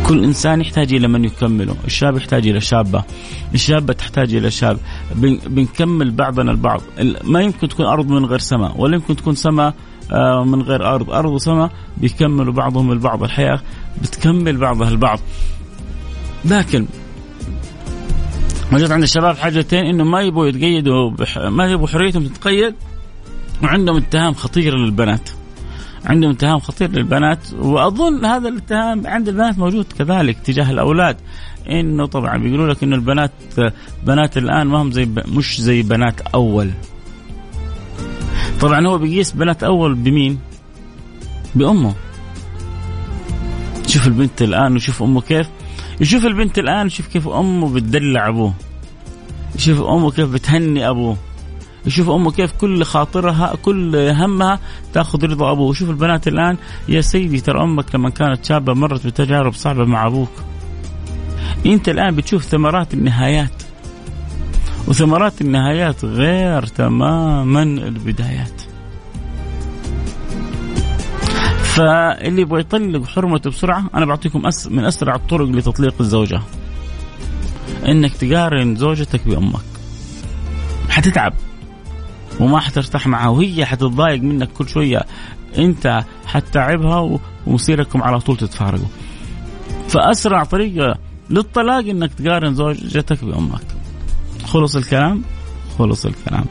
كل 0.06 0.24
إنسان 0.24 0.60
يحتاج 0.60 0.94
إلى 0.94 1.08
من 1.08 1.24
يكمله، 1.24 1.76
الشاب 1.84 2.16
يحتاج 2.16 2.46
إلى 2.46 2.60
شابة، 2.60 3.04
الشابة 3.54 3.92
تحتاج 3.92 4.34
إلى 4.34 4.50
شاب، 4.50 4.78
بنكمل 5.46 6.10
بعضنا 6.10 6.50
البعض، 6.50 6.80
ما 7.24 7.40
يمكن 7.40 7.68
تكون 7.68 7.86
أرض 7.86 8.08
من 8.08 8.24
غير 8.24 8.38
سماء، 8.38 8.80
ولا 8.80 8.94
يمكن 8.94 9.16
تكون 9.16 9.34
سماء 9.34 9.74
آه، 10.12 10.44
من 10.44 10.62
غير 10.62 10.94
أرض، 10.94 11.10
أرض 11.10 11.32
وسماء 11.32 11.70
بيكملوا 11.96 12.52
بعضهم 12.52 12.92
البعض، 12.92 13.22
الحياة 13.22 13.60
بتكمل 14.02 14.56
بعضها 14.56 14.88
البعض. 14.88 15.18
لكن 16.44 16.86
موجود 18.72 18.92
عند 18.92 19.02
الشباب 19.02 19.36
حاجتين 19.36 19.84
إنه 19.86 20.04
ما 20.04 20.20
يبغوا 20.20 20.46
يتقيدوا 20.46 21.10
بح... 21.10 21.38
ما 21.38 21.66
يبغوا 21.66 21.88
حريتهم 21.88 22.26
تتقيد 22.26 22.74
وعندهم 23.62 23.96
اتهام 23.96 24.34
خطير 24.34 24.76
للبنات. 24.76 25.30
عندهم 26.04 26.30
اتهام 26.30 26.58
خطير 26.58 26.90
للبنات 26.90 27.38
وأظن 27.52 28.24
هذا 28.24 28.48
الاتهام 28.48 29.06
عند 29.06 29.28
البنات 29.28 29.58
موجود 29.58 29.86
كذلك 29.98 30.38
تجاه 30.38 30.70
الأولاد 30.70 31.16
إنه 31.70 32.06
طبعا 32.06 32.38
بيقولوا 32.38 32.72
لك 32.72 32.82
إنه 32.82 32.96
البنات 32.96 33.32
بنات 34.06 34.36
الآن 34.36 34.66
ما 34.66 34.82
هم 34.82 34.92
زي 34.92 35.08
مش 35.28 35.60
زي 35.60 35.82
بنات 35.82 36.20
أول 36.20 36.70
طبعا 38.60 38.86
هو 38.86 38.98
بيقيس 38.98 39.32
بنات 39.32 39.62
أول 39.62 39.94
بمين؟ 39.94 40.38
بأمه 41.54 41.94
شوف 43.86 44.06
البنت 44.06 44.42
الآن 44.42 44.76
وشوف 44.76 45.02
أمه 45.02 45.20
كيف 45.20 45.48
يشوف 46.00 46.26
البنت 46.26 46.58
الآن 46.58 46.88
شوف 46.88 47.06
كيف 47.06 47.28
أمه 47.28 47.74
بتدلع 47.74 48.28
أبوه. 48.28 48.54
يشوف 49.56 49.80
أمه 49.80 50.10
كيف 50.10 50.28
بتهني 50.28 50.88
أبوه. 50.88 51.16
يشوف 51.86 52.10
أمه 52.10 52.30
كيف 52.30 52.52
كل 52.52 52.84
خاطرها 52.84 53.54
كل 53.62 53.96
همها 53.96 54.58
تاخذ 54.92 55.24
رضا 55.24 55.52
أبوه. 55.52 55.68
وشوف 55.68 55.90
البنات 55.90 56.28
الآن 56.28 56.56
يا 56.88 57.00
سيدي 57.00 57.40
ترى 57.40 57.62
أمك 57.62 57.94
لما 57.94 58.10
كانت 58.10 58.44
شابة 58.44 58.74
مرت 58.74 59.06
بتجارب 59.06 59.52
صعبة 59.52 59.84
مع 59.84 60.06
أبوك. 60.06 60.32
أنت 61.66 61.88
الآن 61.88 62.16
بتشوف 62.16 62.44
ثمرات 62.44 62.94
النهايات. 62.94 63.62
وثمرات 64.88 65.40
النهايات 65.40 66.04
غير 66.04 66.66
تماما 66.66 67.62
البدايات. 67.62 68.61
فاللي 71.76 72.42
يبغى 72.42 72.60
يطلق 72.60 73.06
حرمته 73.06 73.50
بسرعة 73.50 73.84
أنا 73.94 74.06
بعطيكم 74.06 74.46
أس 74.46 74.66
من 74.66 74.84
أسرع 74.84 75.14
الطرق 75.14 75.48
لتطليق 75.48 75.94
الزوجة. 76.00 76.40
إنك 77.88 78.16
تقارن 78.16 78.76
زوجتك 78.76 79.28
بأمك. 79.28 79.60
حتتعب. 80.88 81.32
وما 82.40 82.60
حترتاح 82.60 83.06
معها 83.06 83.28
وهي 83.28 83.64
حتتضايق 83.64 84.22
منك 84.22 84.48
كل 84.52 84.68
شوية. 84.68 85.02
أنت 85.58 86.04
حتتعبها 86.26 87.18
ومصيركم 87.46 88.02
على 88.02 88.20
طول 88.20 88.36
تتفارقوا. 88.36 88.88
فأسرع 89.88 90.44
طريقة 90.44 90.98
للطلاق 91.30 91.84
إنك 91.88 92.14
تقارن 92.14 92.54
زوجتك 92.54 93.24
بأمك. 93.24 93.66
خلص 94.44 94.76
الكلام؟ 94.76 95.22
خلص 95.78 96.06
الكلام. 96.06 96.44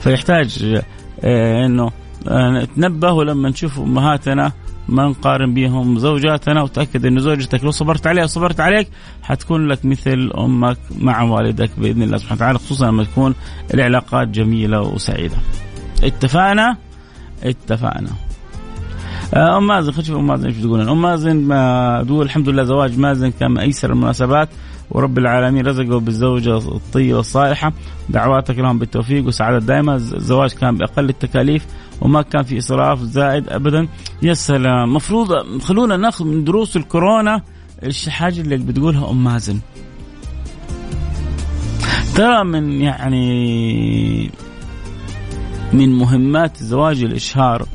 فيحتاج 0.00 0.80
آه، 1.24 1.66
إنه 1.66 1.90
نتنبه 2.28 3.12
ولما 3.12 3.48
نشوف 3.48 3.78
أمهاتنا 3.78 4.52
ما 4.88 5.08
نقارن 5.08 5.54
بهم 5.54 5.98
زوجاتنا 5.98 6.62
وتأكد 6.62 7.06
أن 7.06 7.20
زوجتك 7.20 7.64
لو 7.64 7.70
صبرت 7.70 8.06
عليها 8.06 8.24
وصبرت 8.24 8.60
عليك 8.60 8.88
حتكون 9.22 9.68
لك 9.68 9.84
مثل 9.84 10.30
أمك 10.38 10.78
مع 10.98 11.22
والدك 11.22 11.70
بإذن 11.78 12.02
الله 12.02 12.16
سبحانه 12.18 12.36
وتعالى 12.36 12.58
خصوصا 12.58 12.86
لما 12.86 13.04
تكون 13.04 13.34
العلاقات 13.74 14.28
جميلة 14.28 14.80
وسعيدة. 14.80 15.36
اتفقنا؟ 16.04 16.76
اتفقنا. 17.42 18.10
آه، 19.34 19.58
ام 19.58 19.66
مازن 19.66 19.92
خلينا 19.92 20.02
نشوف 20.02 20.16
ام 20.16 20.26
مازن 20.26 20.46
إيش 20.46 20.56
تقول 20.56 20.88
ام 20.88 21.02
مازن 21.02 21.48
تقول 22.06 22.26
الحمد 22.26 22.48
لله 22.48 22.62
زواج 22.62 22.98
مازن 22.98 23.30
كان 23.30 23.58
ايسر 23.58 23.92
المناسبات. 23.92 24.48
ورب 24.90 25.18
العالمين 25.18 25.66
رزقه 25.66 26.00
بالزوجة 26.00 26.56
الطيبة 26.56 27.20
الصالحة. 27.20 27.72
دعواتك 28.08 28.58
لهم 28.58 28.78
بالتوفيق 28.78 29.24
والسعادة 29.24 29.58
دائما 29.58 29.94
الزواج 29.94 30.52
كان 30.52 30.76
بأقل 30.76 31.08
التكاليف 31.08 31.66
وما 32.00 32.22
كان 32.22 32.42
في 32.42 32.58
إسراف 32.58 33.00
زائد 33.00 33.48
أبدا. 33.48 33.88
يا 34.22 34.34
سلام. 34.34 34.94
مفروض 34.94 35.28
خلونا 35.62 35.96
ناخذ 35.96 36.24
من 36.24 36.44
دروس 36.44 36.76
الكورونا 36.76 37.42
الحاجة 37.82 38.40
اللي 38.40 38.56
بتقولها 38.56 39.10
ام 39.10 39.24
مازن 39.24 39.58
ترى 42.14 42.44
من 42.44 42.80
يعني 42.80 44.30
من 45.72 45.92
مهمات 45.92 46.60
الزواج 46.60 47.02
الإشهار 47.02 47.66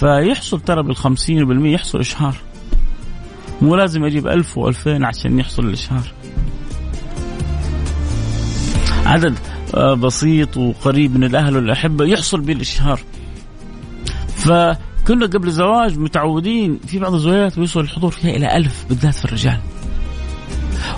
فيحصل 0.00 0.60
ترى 0.60 0.82
بالخمسين 0.82 1.44
بالمية 1.44 1.74
يحصل 1.74 2.00
إشهار 2.00 2.36
مو 3.62 3.76
لازم 3.76 4.04
أجيب 4.04 4.26
ألف 4.26 4.58
وألفين 4.58 5.04
عشان 5.04 5.38
يحصل 5.38 5.66
الإشهار 5.66 6.12
عدد 9.06 9.34
آه، 9.74 9.94
بسيط 9.94 10.56
وقريب 10.56 11.16
من 11.16 11.24
الأهل 11.24 11.56
والأحبة 11.56 12.04
يحصل 12.04 12.40
به 12.40 12.52
الإشهار 12.52 13.00
فكنا 14.36 15.26
قبل 15.26 15.48
الزواج 15.48 15.98
متعودين 15.98 16.80
في 16.86 16.98
بعض 16.98 17.14
الزواجات 17.14 17.56
بيوصل 17.56 17.80
الحضور 17.80 18.10
فيها 18.10 18.36
إلى 18.36 18.56
ألف 18.56 18.84
بالذات 18.88 19.14
في 19.14 19.24
الرجال 19.24 19.58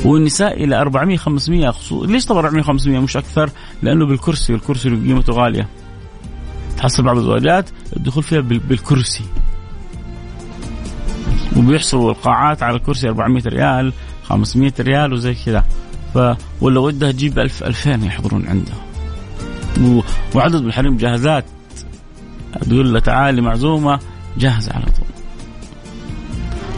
والنساء 0.05 0.65
إلى 0.65 0.81
400 0.81 1.17
500 1.17 1.71
خصوص 1.71 2.09
ليش 2.09 2.27
طبعا 2.27 2.41
400 2.41 2.63
500 2.63 2.99
مش 2.99 3.17
أكثر؟ 3.17 3.51
لأنه 3.83 4.07
بالكرسي 4.07 4.53
والكرسي 4.53 4.89
قيمته 4.89 5.33
غالية. 5.33 5.69
تحصل 6.83 7.03
بعض 7.03 7.17
الزواجات 7.17 7.71
الدخول 7.97 8.23
فيها 8.23 8.41
بالكرسي. 8.41 9.25
وبيحصلوا 11.57 12.11
القاعات 12.11 12.62
على 12.62 12.77
الكرسي 12.77 13.09
400 13.09 13.43
ريال 13.47 13.93
500 14.25 14.73
ريال 14.81 15.12
وزي 15.12 15.35
كذا 15.35 15.65
ف 16.15 16.19
ولا 16.61 16.81
ودها 16.81 17.12
تجيب 17.12 17.39
1000 17.39 17.62
2000 17.62 17.91
يحضرون 17.91 18.47
عندها 18.49 18.77
و... 19.81 20.01
وعدد 20.35 20.62
من 20.62 20.67
الحريم 20.67 20.97
جاهزات 20.97 21.45
تقول 22.61 22.95
له 22.95 23.01
تعالي 23.01 23.41
معزومة 23.41 23.99
جاهزه 24.39 24.73
على 24.73 24.85
طول 24.85 25.12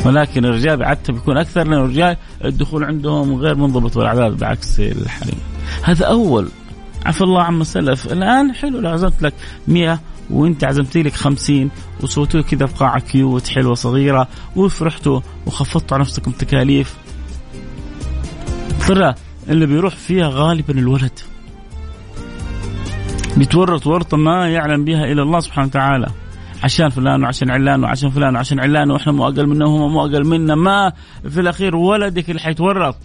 ولكن 0.04 0.44
الرجال 0.44 0.76
بعدته 0.76 1.12
بيكون 1.12 1.36
أكثر 1.36 1.64
لأن 1.64 1.72
الرجال 1.72 2.16
الدخول 2.44 2.84
عندهم 2.84 3.34
غير 3.34 3.54
منضبط 3.54 3.96
والاعداد 3.96 4.36
بعكس 4.36 4.80
الحريم. 4.80 5.38
هذا 5.82 6.06
أول 6.06 6.48
عفى 7.06 7.20
الله 7.20 7.42
عما 7.42 7.64
سلف. 7.64 8.12
الآن 8.12 8.54
حلو 8.54 8.80
لو 8.80 8.90
عزمت 8.90 9.22
لك 9.22 9.34
100 9.68 10.00
وانت 10.30 10.64
عزمتي 10.64 11.02
لك 11.02 11.14
50 11.14 11.70
وسويتوا 12.00 12.40
كذا 12.40 12.66
في 12.66 12.74
قاعه 12.74 13.00
كيوت 13.00 13.48
حلوة 13.48 13.74
صغيرة 13.74 14.28
وفرحتوا 14.56 15.20
وخفضتوا 15.46 15.96
على 15.96 16.00
نفسكم 16.00 16.30
تكاليف. 16.30 16.96
ترى 18.88 19.14
اللي 19.48 19.66
بيروح 19.66 19.96
فيها 19.96 20.28
غالبا 20.28 20.74
الولد. 20.78 21.18
بيتورط 23.36 23.86
ورطة 23.86 24.16
ما 24.16 24.48
يعلم 24.48 24.84
بها 24.84 25.04
إلا 25.04 25.22
الله 25.22 25.40
سبحانه 25.40 25.66
وتعالى. 25.66 26.06
عشان 26.62 26.88
فلان 26.88 27.24
وعشان 27.24 27.50
علان 27.50 27.84
وعشان 27.84 28.10
فلان 28.10 28.36
وعشان 28.36 28.60
علان 28.60 28.90
وإحنا 28.90 29.12
مو 29.12 29.24
أقل 29.24 29.46
منهم 29.46 29.80
وهم 29.80 29.92
مو 29.92 30.00
أقل 30.00 30.26
منا. 30.26 30.54
ما 30.54 30.92
في 31.28 31.40
الأخير 31.40 31.76
ولدك 31.76 32.30
اللي 32.30 32.40
حيتورط. 32.40 32.96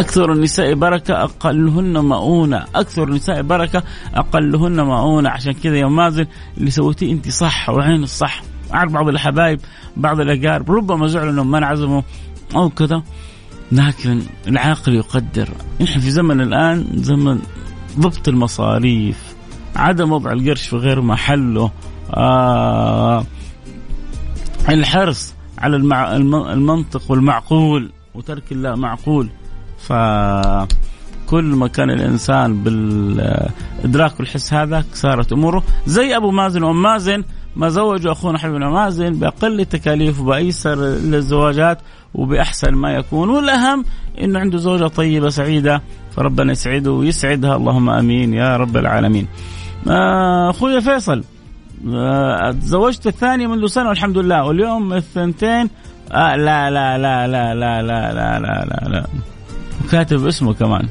أكثر 0.00 0.32
النساء 0.32 0.74
بركة 0.74 1.24
أقلهن 1.24 1.98
مؤونة. 1.98 2.64
أكثر 2.74 3.04
النساء 3.08 3.42
بركة 3.42 3.82
أقلهن 4.14 4.80
مؤونة. 4.80 5.30
عشان 5.30 5.52
كذا 5.52 5.76
يا 5.76 5.86
مازن 5.86 6.26
اللي 6.58 6.70
سويتيه 6.70 7.12
أنت 7.12 7.28
صح 7.28 7.70
وعين 7.70 8.02
الصح. 8.02 8.42
أعرف 8.74 8.92
بعض 8.92 9.08
الحبايب 9.08 9.60
بعض 9.96 10.20
الأقارب 10.20 10.70
ربما 10.70 11.06
زعلوا 11.06 11.32
أنهم 11.32 11.50
ما 11.50 11.58
انعزموا 11.58 12.02
أو 12.56 12.70
كذا. 12.70 13.02
لكن 13.72 14.22
العاقل 14.48 14.94
يقدر. 14.94 15.48
نحن 15.80 16.00
في 16.00 16.10
زمن 16.10 16.40
الآن 16.40 16.86
زمن 16.94 17.38
ضبط 18.00 18.28
المصاريف 18.28 19.34
عدم 19.76 20.12
وضع 20.12 20.32
القرش 20.32 20.68
في 20.68 20.76
غير 20.76 21.00
محله. 21.00 21.70
آه 22.14 23.24
الحرص 24.68 25.34
على. 25.58 25.76
المنطق 26.52 27.10
والمعقول 27.10 27.92
وترك 28.14 28.52
اللا 28.52 28.76
معقول. 28.76 29.30
ف 29.88 29.92
كل 31.26 31.44
ما 31.44 31.68
كان 31.68 31.90
الإنسان 31.90 32.62
بالإدراك 32.62 34.20
والحس 34.20 34.54
هذا 34.54 34.84
صارت 34.94 35.32
أموره 35.32 35.62
زي 35.86 36.16
أبو 36.16 36.30
مازن 36.30 36.62
وأم 36.62 36.82
مازن 36.82 37.24
ما 37.56 37.68
زوجوا 37.68 38.12
أخونا 38.12 38.38
حبيبنا 38.38 38.70
مازن 38.70 39.14
بأقل 39.14 39.60
التكاليف 39.60 40.20
وبأيسر 40.20 40.72
الزواجات 40.82 41.78
وبأحسن 42.14 42.74
ما 42.74 42.92
يكون 42.92 43.30
والأهم 43.30 43.84
إنه 44.20 44.38
عنده 44.38 44.58
زوجة 44.58 44.86
طيبة 44.86 45.28
سعيدة 45.28 45.82
فربنا 46.16 46.52
يسعده 46.52 46.92
ويسعدها 46.92 47.56
اللهم 47.56 47.90
آمين 47.90 48.34
يا 48.34 48.56
رب 48.56 48.76
العالمين. 48.76 49.26
آه، 49.88 50.50
أخوي 50.50 50.80
فيصل 50.80 51.24
آه، 51.94 52.50
تزوجت 52.50 53.06
الثانية 53.06 53.46
منذ 53.46 53.66
سنة 53.66 53.88
والحمد 53.88 54.18
لله 54.18 54.44
واليوم 54.44 54.92
الثنتين 54.92 55.70
آه 56.12 56.36
لا 56.36 56.70
لا 56.70 56.98
لا 56.98 57.26
لا 57.26 57.54
لا 57.54 57.82
لا 57.82 58.12
لا 58.12 58.38
لا 58.38 58.64
لا, 58.64 58.88
لا. 58.88 59.06
وكاتب 59.84 60.26
اسمه 60.26 60.54
كمان. 60.54 60.88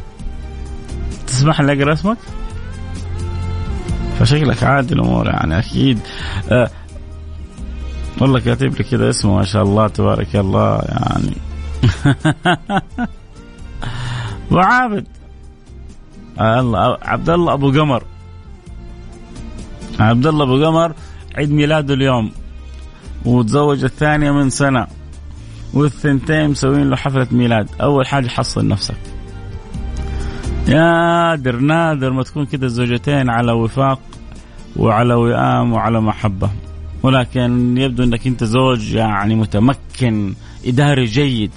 تسمح 1.28 1.62
لي 1.62 1.74
أقرأ 1.74 1.93
اسمك؟ 1.93 2.17
فشكلك 4.19 4.63
عادي 4.63 4.93
الأمور 4.93 5.28
يعني 5.28 5.60
أكيد. 5.60 6.00
آه 6.52 6.69
والله 8.22 8.39
كاتب 8.39 8.76
لي 8.78 8.84
كذا 8.84 9.10
اسمه 9.10 9.36
ما 9.36 9.43
شاء 9.43 9.63
الله 9.63 9.88
تبارك 9.88 10.36
الله 10.36 10.82
يعني. 10.82 11.36
وعابد 14.52 15.08
الله 16.41 16.98
عبد 17.02 17.30
الله 17.30 17.54
أبو 17.54 17.72
قمر. 17.72 18.04
عبد 20.00 20.28
الله 20.28 20.43
أبو 20.43 20.65
قمر 20.65 20.93
عيد 21.36 21.52
ميلاده 21.52 21.93
اليوم. 21.93 22.32
وتزوج 23.26 23.84
الثانية 23.84 24.32
من 24.32 24.50
سنة. 24.50 24.88
والثنتين 25.73 26.49
مسوين 26.49 26.89
له 26.89 26.95
حفلة 26.95 27.27
ميلاد. 27.31 27.69
أول 27.81 28.07
حاجة 28.07 28.27
حصل 28.27 28.67
نفسك. 28.67 28.95
نادر 30.67 31.55
نادر 31.55 32.12
ما 32.13 32.23
تكون 32.23 32.45
كده 32.45 32.65
الزوجتين 32.65 33.29
على 33.29 33.51
وفاق 33.51 33.99
وعلى 34.75 35.13
وئام 35.13 35.73
وعلى 35.73 36.01
محبة. 36.01 36.49
ولكن 37.03 37.77
يبدو 37.77 38.03
إنك 38.03 38.27
أنت 38.27 38.43
زوج 38.43 38.93
يعني 38.93 39.36
متمكن 39.36 40.33
إداري 40.65 41.05
جيد. 41.05 41.51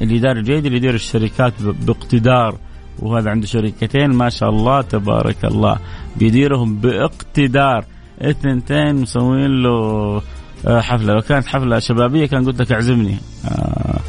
الإداري 0.00 0.40
الجيد 0.40 0.66
اللي 0.66 0.76
يدير 0.76 0.94
الشركات 0.94 1.52
باقتدار. 1.62 2.58
وهذا 2.98 3.30
عنده 3.30 3.46
شركتين 3.46 4.10
ما 4.10 4.28
شاء 4.28 4.50
الله 4.50 4.80
تبارك 4.82 5.44
الله. 5.44 5.78
بيديرهم 6.16 6.76
باقتدار. 6.76 7.84
الثنتين 8.22 8.94
مسوين 8.94 9.62
له 9.62 10.22
حفلة. 10.66 11.14
لو 11.14 11.20
كانت 11.20 11.46
حفلة 11.46 11.78
شبابية 11.78 12.26
كان 12.26 12.44
قلت 12.46 12.60
لك 12.60 12.72
اعزمني. 12.72 13.16
آه، 13.44 14.00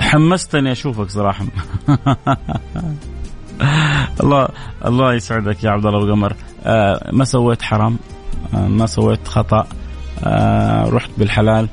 حمستني 0.00 0.72
أشوفك 0.72 1.10
صراحة. 1.10 1.46
الله 4.22 4.48
الله 4.84 5.14
يسعدك 5.14 5.64
يا 5.64 5.70
عبد 5.70 5.86
الله 5.86 6.02
أبو 6.02 6.12
قمر. 6.12 6.32
آه، 6.64 7.10
ما 7.12 7.24
سويت 7.24 7.62
حرام. 7.62 7.98
ما 8.52 8.86
سويت 8.86 9.28
خطأ. 9.28 9.66
رحت 10.86 11.10
بالحلال. 11.18 11.68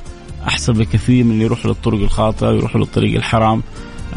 احسن 0.47 0.73
بكثير 0.73 1.23
من 1.23 1.31
اللي 1.31 1.43
يروح 1.43 1.65
للطرق 1.65 1.99
الخاطئة 1.99 2.47
ويروح 2.47 2.75
للطريق 2.75 3.15
الحرام. 3.15 3.63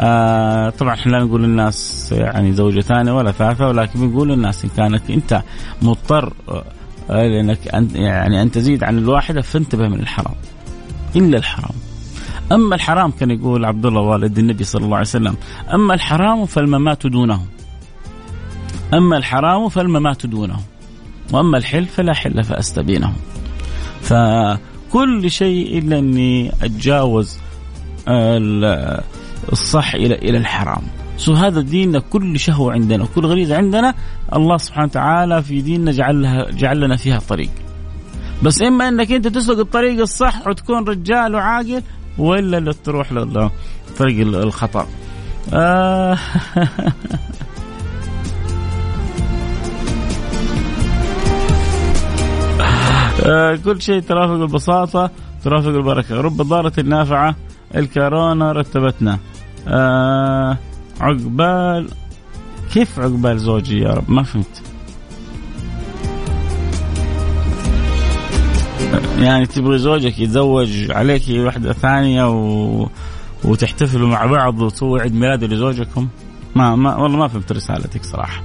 آه 0.00 0.70
طبعا 0.70 0.94
إحنا 0.94 1.12
لا 1.12 1.24
نقول 1.24 1.42
للناس 1.42 2.08
يعني 2.12 2.52
زوجة 2.52 2.80
ثانية 2.80 3.12
ولا 3.12 3.32
ثالثة 3.32 3.68
ولكن 3.68 4.00
بنقول 4.00 4.28
للناس 4.28 4.64
إن 4.64 4.70
كانت 4.76 5.10
أنت 5.10 5.42
مضطر 5.82 6.32
آه 6.48 6.64
لأنك 7.08 7.68
أن 7.68 7.88
يعني 7.94 8.42
أن 8.42 8.50
تزيد 8.50 8.84
عن 8.84 8.98
الواحدة 8.98 9.42
فانتبه 9.42 9.88
من 9.88 10.00
الحرام. 10.00 10.34
إلا 11.16 11.38
الحرام. 11.38 11.74
أما 12.52 12.74
الحرام 12.74 13.10
كان 13.10 13.30
يقول 13.30 13.64
عبد 13.64 13.86
الله 13.86 14.00
والد 14.00 14.38
النبي 14.38 14.64
صلى 14.64 14.84
الله 14.84 14.96
عليه 14.96 15.06
وسلم 15.06 15.36
أما 15.74 15.94
الحرام 15.94 16.46
فالممات 16.46 17.06
دونه. 17.06 17.40
أما 18.94 19.16
الحرام 19.16 19.68
فالممات 19.68 20.26
دونه. 20.26 20.60
وأما 21.32 21.58
الحل 21.58 21.84
فلا 21.84 22.14
حل 22.14 22.44
فاستبينه. 22.44 23.12
فكل 24.02 25.30
شيء 25.30 25.78
إلا 25.78 25.98
أني 25.98 26.52
أتجاوز 26.62 27.38
الصح 29.52 29.94
إلى 29.94 30.14
إلى 30.14 30.38
الحرام 30.38 30.82
سو 31.16 31.32
هذا 31.32 31.60
ديننا 31.60 31.98
كل 31.98 32.38
شهوة 32.38 32.72
عندنا 32.72 33.06
كل 33.14 33.26
غريزة 33.26 33.56
عندنا 33.56 33.94
الله 34.32 34.56
سبحانه 34.56 34.86
وتعالى 34.86 35.42
في 35.42 35.60
ديننا 35.60 35.92
جعل 35.92 36.22
لها 36.22 36.50
جعل 36.50 36.80
لنا 36.80 36.96
فيها 36.96 37.18
طريق. 37.28 37.50
بس 38.42 38.62
إما 38.62 38.88
إنك 38.88 39.12
أنت 39.12 39.28
تسلك 39.28 39.58
الطريق 39.58 40.00
الصح 40.00 40.46
وتكون 40.46 40.84
رجال 40.88 41.34
وعاقل 41.34 41.82
ولا 42.18 42.72
تروح 42.72 43.12
للطريق 43.12 44.26
الخطأ. 44.26 44.86
آه. 45.54 46.18
آه 53.26 53.56
كل 53.64 53.82
شيء 53.82 54.00
ترافق 54.00 54.32
البساطة 54.32 55.10
ترافق 55.44 55.68
البركة. 55.68 56.20
رب 56.20 56.36
ضارة 56.36 56.80
نافعة 56.80 57.36
الكورونا 57.76 58.52
رتبتنا. 58.52 59.18
آه. 59.68 60.58
عقبال 61.00 61.88
كيف 62.72 62.98
عقبال 62.98 63.38
زوجي 63.38 63.78
يا 63.78 63.90
رب؟ 63.90 64.10
ما 64.10 64.22
فهمت. 64.22 64.62
يعني 69.18 69.46
تبغي 69.46 69.78
زوجك 69.78 70.18
يتزوج 70.18 70.90
عليك 70.90 71.22
واحدة 71.28 71.72
ثانية 71.72 72.28
و... 72.28 72.88
وتحتفلوا 73.44 74.08
مع 74.08 74.26
بعض 74.26 74.60
وتسووا 74.60 74.98
عيد 74.98 75.14
ميلاد 75.14 75.44
لزوجكم؟ 75.44 76.08
ما 76.54 76.76
ما 76.76 76.96
والله 76.96 77.18
ما 77.18 77.28
فهمت 77.28 77.52
رسالتك 77.52 78.04
صراحة. 78.04 78.42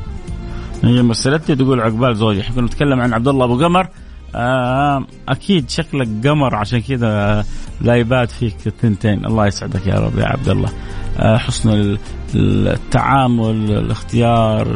هي 0.84 1.02
مرسلتي 1.02 1.56
تقول 1.56 1.82
عقبال 1.82 2.16
زوجي. 2.16 2.42
إحنا 2.42 2.62
نتكلم 2.62 3.02
عن 3.02 3.14
عبد 3.14 3.28
الله 3.28 3.46
أبو 3.46 3.66
قمر. 3.66 3.88
آه 4.36 5.06
أكيد 5.30 5.70
شكلك 5.70 6.08
قمر 6.24 6.56
عشان 6.56 6.82
كذا 6.82 7.46
لا 7.82 7.96
يبات 7.96 8.32
فيك 8.32 8.56
الثنتين. 8.68 9.26
الله 9.26 9.48
يسعدك 9.48 9.88
يا 9.88 9.96
رب 9.96 10.18
يا 10.18 10.26
عبد 10.26 10.50
الله. 10.50 10.70
حسن 11.20 11.98
التعامل 12.36 13.72
الاختيار 13.72 14.68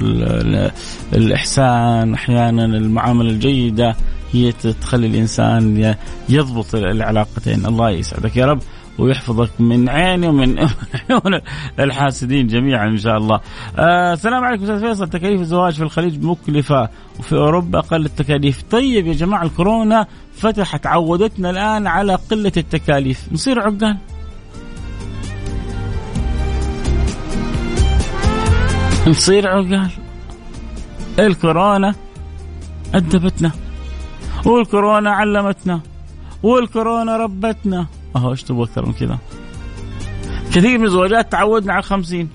الإحسان 1.13 2.13
أحيانا 2.13 2.65
المعاملة 2.65 3.29
الجيدة 3.29 3.95
هي 4.33 4.51
تخلي 4.51 5.07
الإنسان 5.07 5.95
يضبط 6.29 6.75
العلاقتين 6.75 7.65
الله 7.65 7.89
يسعدك 7.89 8.37
يا 8.37 8.45
رب 8.45 8.59
ويحفظك 8.99 9.49
من 9.59 9.89
عيني 9.89 10.27
ومن 10.27 10.59
عيون 11.09 11.41
الحاسدين 11.79 12.47
جميعا 12.47 12.87
إن 12.87 12.97
شاء 12.97 13.17
الله. 13.17 13.41
آه 13.77 14.13
السلام 14.13 14.43
عليكم 14.43 14.63
أستاذ 14.63 14.79
فيصل 14.79 15.09
تكاليف 15.09 15.41
الزواج 15.41 15.73
في 15.73 15.83
الخليج 15.83 16.23
مكلفة 16.23 16.89
وفي 17.19 17.35
أوروبا 17.35 17.79
أقل 17.79 18.05
التكاليف. 18.05 18.63
طيب 18.71 19.07
يا 19.07 19.13
جماعة 19.13 19.43
الكورونا 19.43 20.07
فتحت 20.33 20.87
عودتنا 20.87 21.49
الآن 21.49 21.87
على 21.87 22.15
قلة 22.15 22.51
التكاليف، 22.57 23.27
نصير 23.31 23.59
عقال. 23.59 23.97
نصير 29.09 29.47
عقال. 29.47 29.89
الكورونا 31.19 31.95
أدبتنا. 32.93 33.51
والكورونا 34.45 35.11
علمتنا. 35.11 35.81
والكورونا 36.43 37.17
ربتنا. 37.17 37.87
أهو 38.15 38.31
إيش 38.31 38.43
تبغى 38.43 38.63
أكثر 38.63 38.85
من 38.85 38.93
كذا. 38.93 39.17
كثير 40.53 40.77
من 40.77 40.85
الزواجات 40.85 41.31
تعودنا 41.31 41.73
على 41.73 41.79
الخمسين. 41.79 42.29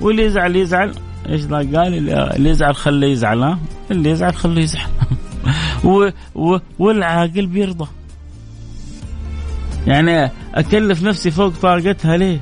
واللي 0.00 0.22
يزعل 0.22 0.56
يزعل. 0.56 0.94
إيش 1.28 1.40
ذا 1.40 1.56
قال؟ 1.56 2.10
اللي 2.10 2.50
يزعل 2.50 2.76
خليه 2.76 3.12
يزعل 3.12 3.42
ها؟ 3.42 3.58
اللي 3.90 4.10
يزعل 4.10 4.34
خليه 4.34 4.62
يزعل. 4.62 4.88
و 5.84 6.10
و 6.34 6.58
والعاقل 6.78 7.46
بيرضى. 7.46 7.86
يعني 9.86 10.30
أكلف 10.54 11.02
نفسي 11.02 11.30
فوق 11.30 11.52
طاقتها 11.62 12.16
ليه؟ 12.16 12.40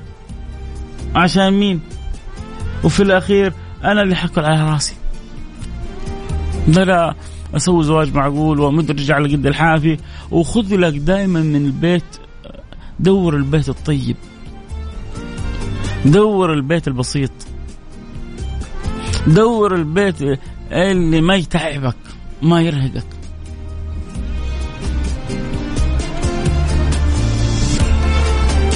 عشان 1.14 1.50
مين؟ 1.50 1.80
وفي 2.84 3.02
الأخير 3.02 3.52
أنا 3.84 4.02
اللي 4.02 4.16
حكل 4.16 4.44
على 4.44 4.70
راسي. 4.70 4.94
بلا 6.68 7.14
أسوي 7.56 7.84
زواج 7.84 8.14
معقول 8.14 8.60
ومدرج 8.60 9.10
على 9.10 9.36
قد 9.36 9.46
الحافي 9.46 9.98
وخذ 10.30 10.76
لك 10.76 10.94
دائما 10.94 11.40
من 11.40 11.66
البيت 11.66 12.04
دور 13.00 13.36
البيت 13.36 13.68
الطيب. 13.68 14.16
دور 16.04 16.52
البيت 16.52 16.88
البسيط. 16.88 17.30
دور 19.26 19.74
البيت 19.74 20.16
اللي 20.72 21.20
ما 21.20 21.34
يتعبك 21.34 21.96
ما 22.42 22.60
يرهقك. 22.60 23.04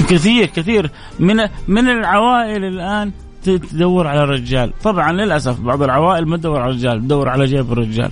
كثير 0.08 0.46
كثير. 0.46 0.90
من 1.18 1.36
من 1.68 1.88
العوائل 1.88 2.64
الآن 2.64 3.12
تدور 3.42 4.06
على 4.06 4.24
الرجال. 4.24 4.72
طبعا 4.82 5.12
للأسف 5.12 5.60
بعض 5.60 5.82
العوائل 5.82 6.26
ما 6.26 6.36
تدور 6.36 6.60
على 6.60 6.70
الرجال 6.70 7.00
تدور 7.00 7.28
على 7.28 7.46
جيب 7.46 7.72
الرجال. 7.72 8.10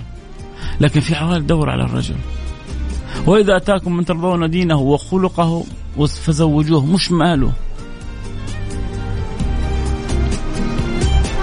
لكن 0.81 0.99
في 0.99 1.15
عوائل 1.15 1.41
تدور 1.41 1.69
على 1.69 1.83
الرجل. 1.83 2.15
وإذا 3.27 3.57
أتاكم 3.57 3.97
من 3.97 4.05
ترضون 4.05 4.49
دينه 4.49 4.79
وخلقه 4.79 5.63
فزوجوه 5.97 6.85
مش 6.85 7.11
ماله. 7.11 7.51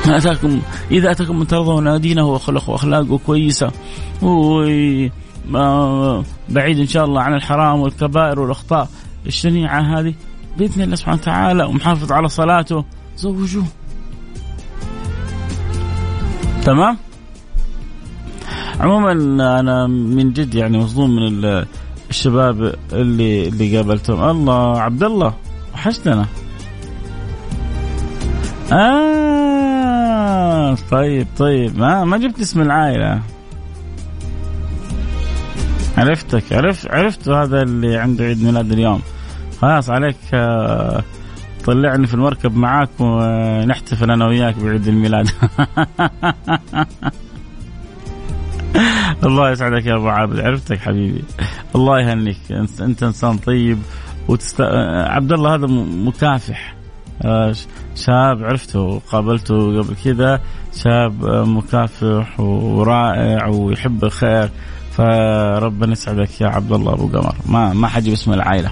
أتاكم 0.08 0.60
إذا 0.90 1.10
أتاكم 1.10 1.38
من 1.38 1.46
ترضون 1.46 2.00
دينه 2.00 2.28
وخلقه 2.28 2.70
وأخلاقه 2.70 3.18
كويسة 3.26 3.70
بعيد 6.48 6.78
إن 6.78 6.86
شاء 6.86 7.04
الله 7.04 7.22
عن 7.22 7.34
الحرام 7.34 7.80
والكبائر 7.80 8.40
والأخطاء 8.40 8.88
الشنيعة 9.26 9.80
هذه 9.80 10.14
بإذن 10.58 10.82
الله 10.82 10.96
سبحانه 10.96 11.18
وتعالى 11.22 11.64
ومحافظ 11.64 12.12
على 12.12 12.28
صلاته. 12.28 12.84
زوجوه 13.16 13.64
تمام؟ 16.64 16.96
عموما 18.80 19.12
أنا 19.60 19.86
من 19.86 20.32
جد 20.32 20.54
يعني 20.54 20.78
مصدوم 20.78 21.16
من 21.16 21.44
الشباب 22.10 22.74
اللي 22.92 23.48
اللي 23.48 23.76
قابلتهم. 23.76 24.30
الله 24.30 24.80
عبد 24.80 25.02
الله 25.02 25.34
وحشتنا 25.74 26.26
آه 28.72 30.76
طيب 30.90 31.26
طيب. 31.38 31.78
ما 31.78 32.04
ما 32.04 32.16
جبت 32.18 32.40
اسم 32.40 32.60
العائلة. 32.60 33.20
عرفتك 35.98 36.52
عرفت 36.52 36.90
عرفت 36.90 37.28
هذا 37.28 37.62
اللي 37.62 37.96
عنده 37.96 38.24
عيد 38.24 38.42
ميلاد 38.44 38.72
اليوم. 38.72 39.02
خلاص 39.62 39.90
عليك 39.90 40.16
آه، 40.34 41.02
طلعني 41.64 42.06
في 42.06 42.14
المركب 42.14 42.56
معاك 42.56 42.88
ونحتفل 43.00 44.10
أنا 44.10 44.26
وياك 44.26 44.58
بعيد 44.58 44.88
الميلاد. 44.88 45.30
الله 49.24 49.50
يسعدك 49.50 49.86
يا 49.86 49.96
أبو 49.96 50.08
عابد. 50.08 50.40
عرفتك 50.40 50.78
حبيبي. 50.78 51.24
الله 51.76 52.00
يهنيك. 52.00 52.38
انت 52.80 53.02
إنسان 53.02 53.36
طيب 53.36 53.78
وتست... 54.28 54.60
عبد 55.06 55.32
الله 55.32 55.54
هذا 55.54 55.66
مكافح. 56.06 56.74
آه، 57.24 57.54
شاب 57.94 58.44
عرفته 58.44 58.98
قابلته 58.98 59.80
قبل 59.80 59.94
كذا. 60.04 60.40
شاب 60.76 61.24
مكافح 61.48 62.40
ورائع 62.40 63.46
ويحب 63.46 64.04
الخير. 64.04 64.50
فربنا 64.96 65.92
يسعدك 65.92 66.40
يا 66.40 66.46
عبد 66.46 66.72
الله 66.72 66.92
أبو 66.92 67.06
قمر. 67.06 67.34
ما 67.48 67.72
ما 67.72 67.88
حجيب 67.88 68.12
اسم 68.12 68.32
العائلة. 68.32 68.70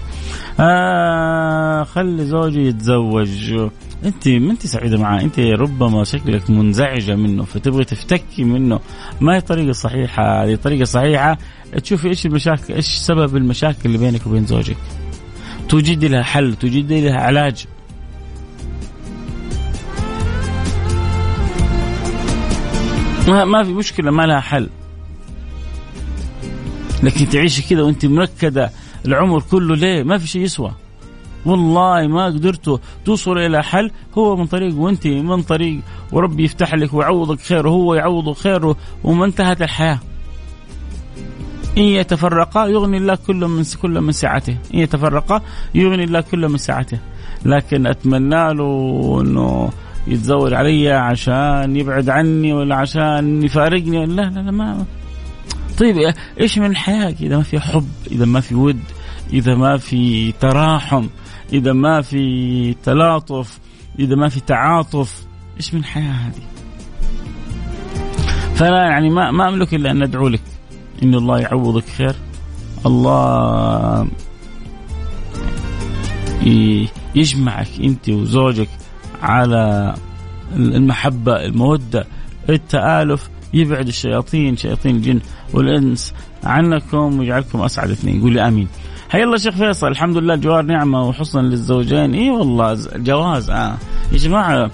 آه 0.60 1.84
خلي 1.84 2.24
زوجي 2.24 2.66
يتزوج. 2.66 3.54
انت 4.04 4.28
ما 4.28 4.50
أنت 4.50 4.66
سعيدة 4.66 4.98
معاه. 4.98 5.20
أنت 5.20 5.38
ربما 5.38 6.04
شكلك 6.04 6.50
منزعجة 6.50 7.16
منه 7.16 7.44
فتبغي 7.44 7.84
تفتكي 7.84 8.44
منه. 8.44 8.80
ما 9.20 9.36
هي 9.36 9.40
طريقة 9.40 9.72
صحيحة؟ 9.72 10.44
هذه 10.44 10.54
طريقة 10.54 10.84
صحيحة. 10.84 11.38
تشوفي 11.82 12.08
إيش 12.08 12.26
المشاكل 12.26 12.74
إيش 12.74 12.86
سبب 12.86 13.36
المشاكل 13.36 13.78
اللي 13.84 13.98
بينك 13.98 14.26
وبين 14.26 14.46
زوجك. 14.46 14.76
توجدي 15.68 16.08
لها 16.08 16.22
حل 16.22 16.54
توجدي 16.54 17.00
لها 17.00 17.20
علاج. 17.20 17.66
ما 23.28 23.44
ما 23.44 23.64
في 23.64 23.72
مشكلة 23.72 24.10
ما 24.10 24.22
لها 24.22 24.40
حل. 24.40 24.68
لكن 27.02 27.28
تعيشي 27.28 27.62
كذا 27.62 27.82
وانت 27.82 28.06
منكده 28.06 28.70
العمر 29.06 29.42
كله 29.50 29.76
ليه؟ 29.76 30.02
ما 30.02 30.18
في 30.18 30.26
شيء 30.26 30.42
يسوى. 30.42 30.72
والله 31.46 32.06
ما 32.06 32.26
قدرتوا 32.26 32.78
توصل 33.04 33.38
إلى 33.38 33.62
حل. 33.62 33.90
هو 34.18 34.36
من 34.36 34.46
طريق 34.46 34.78
وانت 34.78 35.06
من 35.06 35.42
طريق 35.42 35.80
وربي 36.12 36.44
يفتح 36.44 36.74
لك 36.74 36.94
ويعوضك 36.94 37.40
خير 37.40 37.66
وهو 37.66 37.94
يعوضك 37.94 38.36
خير 38.36 38.74
وما 39.04 39.24
انتهت 39.24 39.62
الحياة. 39.62 39.98
إن 41.78 41.82
يتفرقا 41.82 42.66
يغني 42.66 42.96
الله 42.96 43.18
كل 43.26 43.36
من 43.36 43.64
كل 43.82 44.00
من 44.00 44.12
سعته، 44.12 44.56
إن 44.74 44.78
يتفرقا 44.78 45.42
يغني 45.74 46.04
الله 46.04 46.20
كل 46.20 46.48
من 46.48 46.56
سعته. 46.56 46.98
لكن 47.44 47.86
أتمنى 47.86 48.54
له 48.54 49.18
إنه 49.20 49.70
يتزوج 50.06 50.52
علي 50.52 50.90
عشان 50.90 51.76
يبعد 51.76 52.08
عني 52.08 52.52
ولا 52.52 52.76
عشان 52.76 53.42
يفارقني. 53.42 54.06
لا 54.06 54.22
لا 54.22 54.40
لا 54.40 54.50
ما 54.50 54.84
طيب 55.78 56.14
إيش 56.40 56.58
من 56.58 56.70
الحياة؟ 56.70 57.14
إذا 57.20 57.36
ما 57.36 57.42
في 57.42 57.60
حب 57.60 57.88
إذا 58.10 58.24
ما 58.24 58.40
في 58.40 58.54
ود 58.54 58.80
إذا 59.32 59.54
ما 59.54 59.76
في 59.76 60.32
تراحم 60.32 61.06
إذا 61.52 61.72
ما 61.72 62.00
في 62.00 62.74
تلاطف 62.84 63.58
إذا 63.98 64.16
ما 64.16 64.28
في 64.28 64.40
تعاطف 64.40 65.24
إيش 65.56 65.74
من 65.74 65.80
الحياة 65.80 66.12
هذه؟ 66.12 66.42
فأنا 68.54 68.90
يعني 68.90 69.10
ما 69.10 69.30
ما 69.30 69.48
أملك 69.48 69.74
إلا 69.74 69.90
أن 69.90 70.02
أدعو 70.02 70.28
لك. 70.28 70.42
إن 71.02 71.14
الله 71.14 71.38
يعوضك 71.38 71.84
خير. 71.84 72.14
الله 72.86 74.08
يجمعك 77.14 77.68
أنت 77.80 78.08
وزوجك 78.08 78.68
على 79.22 79.94
المحبة 80.56 81.44
المودة 81.44 82.06
التآلف 82.48 83.30
يبعد 83.54 83.88
الشياطين 83.88 84.56
شياطين 84.56 84.96
الجن 84.96 85.20
والإنس 85.54 86.14
عنكم 86.44 87.18
ويجعلكم 87.18 87.60
أسعد 87.60 87.90
اثنين. 87.90 88.20
قولي 88.20 88.48
آمين. 88.48 88.68
حي 89.10 89.22
الله 89.22 89.36
شيخ 89.36 89.54
فيصل 89.54 89.86
الحمد 89.86 90.16
لله 90.16 90.34
الجوار 90.34 90.62
نعمة 90.62 91.08
وحسن 91.08 91.40
للزوجين. 91.40 92.14
إي 92.14 92.30
والله 92.30 92.78
جواز 92.96 93.50
آه. 93.50 93.76
يا 94.12 94.18
جماعة 94.18 94.70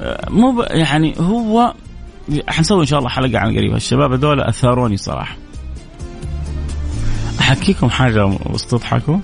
آه، 0.00 0.30
مو 0.30 0.62
يعني 0.70 1.14
هو 1.18 1.74
حنسوي 2.48 2.80
إن 2.80 2.86
شاء 2.86 2.98
الله 2.98 3.10
حلقة 3.10 3.38
عن 3.38 3.56
قريب. 3.56 3.74
الشباب 3.74 4.12
هذول 4.12 4.40
أثاروني 4.40 4.96
صراحة. 4.96 5.36
حكيكم 7.40 7.90
حاجة 7.90 8.24
واستضحكوا 8.26 9.18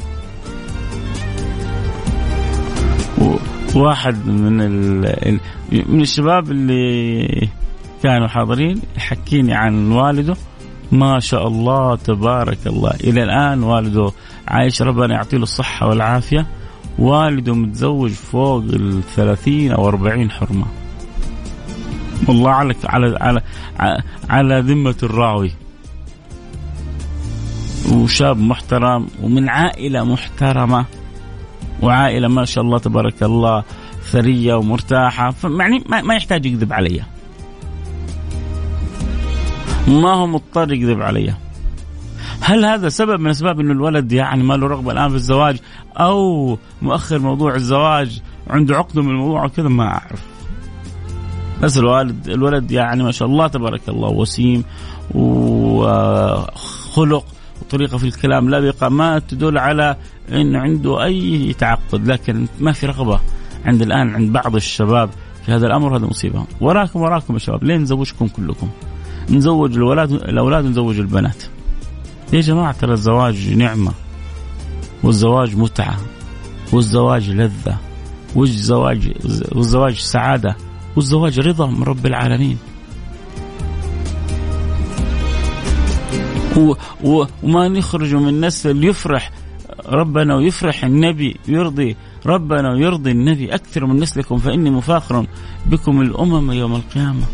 واحد 3.75 4.27
من 4.27 4.61
ال... 4.61 5.41
من 5.73 6.01
الشباب 6.01 6.51
اللي 6.51 7.49
كانوا 8.03 8.29
حاضرين 8.29 8.83
يحكيني 8.97 9.55
عن 9.55 9.93
والده. 9.93 10.37
ما 10.93 11.21
شاء 11.21 11.49
الله 11.49 11.97
تبارك 11.97 12.67
الله. 12.67 12.91
إلى 12.91 13.23
الآن 13.23 13.63
والده 13.63 14.13
عايش 14.49 14.83
ربنا 14.83 15.15
يعطيه 15.15 15.37
الصحة 15.37 15.89
والعافية. 15.89 16.47
والده 16.99 17.55
متزوج 17.55 18.11
فوق 18.11 18.63
ال 18.63 19.03
30 19.17 19.73
أو 19.73 19.89
40 19.89 20.31
حرمة. 20.31 20.67
والله 22.29 22.51
على 22.51 22.75
على 22.85 23.43
على 23.77 24.03
على 24.31 24.61
ذمة 24.61 24.97
الراوي. 25.03 25.53
وشاب 27.93 28.39
محترم 28.39 29.07
ومن 29.23 29.49
عائلة 29.49 30.05
محترمة. 30.05 30.85
وعائلة 31.83 32.29
ما 32.29 32.45
شاء 32.45 32.65
الله 32.65 32.79
تبارك 32.79 33.23
الله 33.23 33.65
ثريه 34.03 34.55
ومرتاحة. 34.55 35.35
يعني 35.45 35.85
ما 36.03 36.15
يحتاج 36.15 36.47
يكذب 36.47 36.73
علي. 36.73 37.03
ما 39.89 40.15
هو 40.15 40.27
مضطر 40.27 40.73
يكذب 40.73 41.03
علي 41.03 41.35
هل 42.41 42.65
هذا 42.65 42.89
سبب 42.89 43.21
من 43.21 43.31
أسباب 43.31 43.61
إنه 43.61 43.73
الولد 43.73 44.13
يعني 44.13 44.43
ما 44.43 44.55
له 44.55 44.67
رغبة 44.67 44.93
الآن 44.93 45.09
في 45.09 45.15
الزواج 45.15 45.57
أو 45.97 46.59
مؤخر 46.83 47.19
موضوع 47.19 47.55
الزواج 47.55 48.21
عنده 48.51 48.77
عقده 48.77 49.03
من 49.03 49.11
الموضوع 49.11 49.45
وكذا 49.45 49.69
ما 49.69 49.85
أعرف. 49.85 50.23
بس 51.63 51.79
الوالد 51.79 52.29
الولد 52.29 52.71
يعني 52.71 53.03
ما 53.03 53.13
شاء 53.13 53.29
الله 53.29 53.47
تبارك 53.47 53.89
الله 53.89 54.09
وسيم 54.09 54.65
وخلق 55.15 56.45
وطريقة 57.63 57.99
في 57.99 58.05
الكلام 58.05 58.51
لبقه 58.55 58.89
ما 58.89 59.19
تدل 59.19 59.59
على 59.59 59.97
انه 60.33 60.59
عنده 60.59 61.05
أي 61.05 61.53
تعقد 61.59 62.07
لكن 62.07 62.47
ما 62.61 62.73
في 62.73 62.87
رغبة 62.87 63.21
عند 63.65 63.83
الآن 63.83 64.15
عند 64.15 64.33
بعض 64.33 64.55
الشباب 64.55 65.11
في 65.47 65.53
هذا 65.53 65.67
الأمر 65.67 65.97
هذا 65.97 66.07
مصيبة. 66.07 66.45
وراكم 66.61 67.01
وراكم 67.01 67.35
يا 67.35 67.39
شباب 67.39 67.65
لين 67.65 67.81
نزوجكم 67.81 68.29
كلكم. 68.29 68.69
نزوج 69.31 69.77
الولاد 69.77 70.13
الأولاد 70.13 70.65
ونزوج 70.65 70.99
البنات. 70.99 71.43
يا 72.33 72.41
جماعة 72.41 72.73
ترى 72.73 72.93
الزواج 72.93 73.55
نعمة 73.55 73.93
والزواج 75.03 75.57
متعة 75.57 75.97
والزواج 76.73 77.31
لذة 77.31 77.79
والزواج 78.35 79.13
والزواج 79.53 79.95
سعادة 79.99 80.57
والزواج 80.97 81.41
رضا 81.41 81.67
من 81.67 81.83
رب 81.83 82.07
العالمين. 82.07 82.59
وما 87.43 87.69
نخرج 87.69 88.15
من 88.15 88.41
نسل 88.41 88.85
يفرح 88.85 89.31
ربنا 89.87 90.37
ويفرح 90.37 90.85
النبي 90.85 91.37
يرضي 91.49 91.97
ربنا 92.27 92.73
ويرضي 92.73 93.11
النبي. 93.11 93.55
أكثر 93.55 93.87
من 93.87 93.97
نسلكم 93.97 94.39
فإني 94.39 94.71
مفاخر 94.71 95.27
بكم 95.67 96.01
الأمم 96.01 96.53
يوم 96.53 96.75
القيامة. 96.75 97.27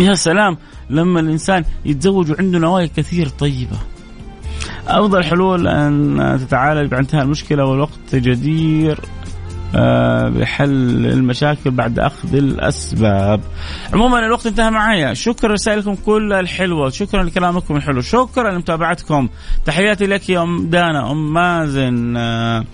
يا 0.00 0.14
سلام 0.14 0.56
لما 0.90 1.20
الإنسان 1.20 1.64
يتزوج 1.84 2.30
وعنده 2.30 2.58
نوايا 2.58 2.86
كثير 2.96 3.28
طيبة. 3.28 3.76
أفضل 4.88 5.24
حلول 5.24 5.68
أن 5.68 6.38
تتعالج 6.46 6.90
بعد 6.90 7.00
انتهاء 7.00 7.22
المشكلة 7.22 7.64
والوقت 7.64 8.14
جدير 8.14 9.00
آه، 9.76 10.28
بحل 10.28 11.06
المشاكل 11.06 11.70
بعد 11.70 11.98
أخذ 11.98 12.34
الأسباب. 12.34 13.40
عموما 13.92 14.18
الوقت 14.18 14.46
انتهى 14.46 14.70
معايا، 14.70 15.14
شكرا 15.14 15.50
لرسائلكم 15.50 15.94
كلها 15.94 16.40
الحلوة، 16.40 16.90
شكرا 16.90 17.22
لكلامكم 17.22 17.76
الحلو، 17.76 18.00
شكرا 18.00 18.50
لمتابعتكم، 18.50 19.28
تحياتي 19.64 20.06
لك 20.06 20.30
يا 20.30 20.42
أم 20.42 20.70
دانا، 20.70 21.12
أم 21.12 21.32
مازن، 21.32 22.16
آه، 22.16 22.64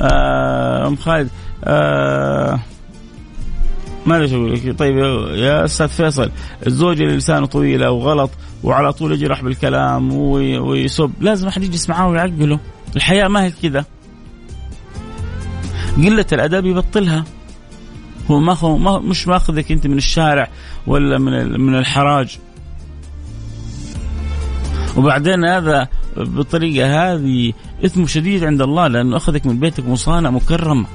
آه، 0.00 0.86
أم 0.88 0.96
خالد، 0.96 1.30
ما 1.66 2.58
أقول 4.10 4.54
لك 4.54 4.78
طيب 4.78 4.96
يا 5.34 5.64
أستاذ 5.64 5.88
فيصل 5.88 6.30
الزوج 6.66 7.00
اللي 7.00 7.16
لسانه 7.16 7.46
طويل 7.46 7.82
أو 7.82 7.98
غلط 7.98 8.30
وعلى 8.62 8.92
طول 8.92 9.12
يجرح 9.12 9.42
بالكلام 9.42 10.12
ويسب 10.12 11.12
لازم 11.20 11.48
أحد 11.48 11.62
يجلس 11.62 11.88
معاه 11.88 12.08
ويعقله. 12.08 12.60
الحياة 12.96 13.28
ما 13.28 13.44
هي 13.44 13.50
كذا. 13.62 13.84
قلة 15.96 16.26
الأدب 16.32 16.66
يبطلها. 16.66 17.24
هو 18.30 18.40
ما 18.40 18.56
هو 18.56 18.78
ما 18.78 18.98
مش 18.98 19.28
ماخذك 19.28 19.72
أنت 19.72 19.86
من 19.86 19.96
الشارع 19.96 20.48
ولا 20.86 21.18
من 21.18 21.60
من 21.60 21.78
الحراج. 21.78 22.38
وبعدين 24.96 25.44
هذا 25.44 25.88
بالطريقة 26.16 27.12
هذه 27.12 27.52
اثمه 27.84 28.06
شديد 28.06 28.44
عند 28.44 28.62
الله 28.62 28.86
لأنه 28.86 29.16
أخذك 29.16 29.46
من 29.46 29.58
بيتك 29.58 29.88
مصانع 29.88 30.30
مكرمة. 30.30 30.86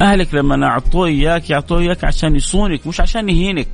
أهلك 0.00 0.34
لما 0.34 0.66
اعطوه 0.66 1.06
إياك 1.06 1.50
يعطوه 1.50 1.78
إياك 1.78 2.04
عشان 2.04 2.36
يصونك 2.36 2.86
مش 2.86 3.00
عشان 3.00 3.28
يهينك. 3.28 3.68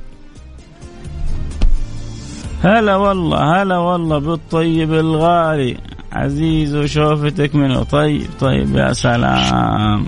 هلا 2.63 2.95
والله 2.95 3.61
هلا 3.61 3.77
والله 3.77 4.19
بالطيب 4.19 4.93
الغالي. 4.93 5.77
عزيز 6.11 6.75
وشوفتك 6.75 7.55
منه. 7.55 7.83
طيب 7.83 8.27
طيب 8.39 8.75
يا 8.75 8.93
سلام. 8.93 10.05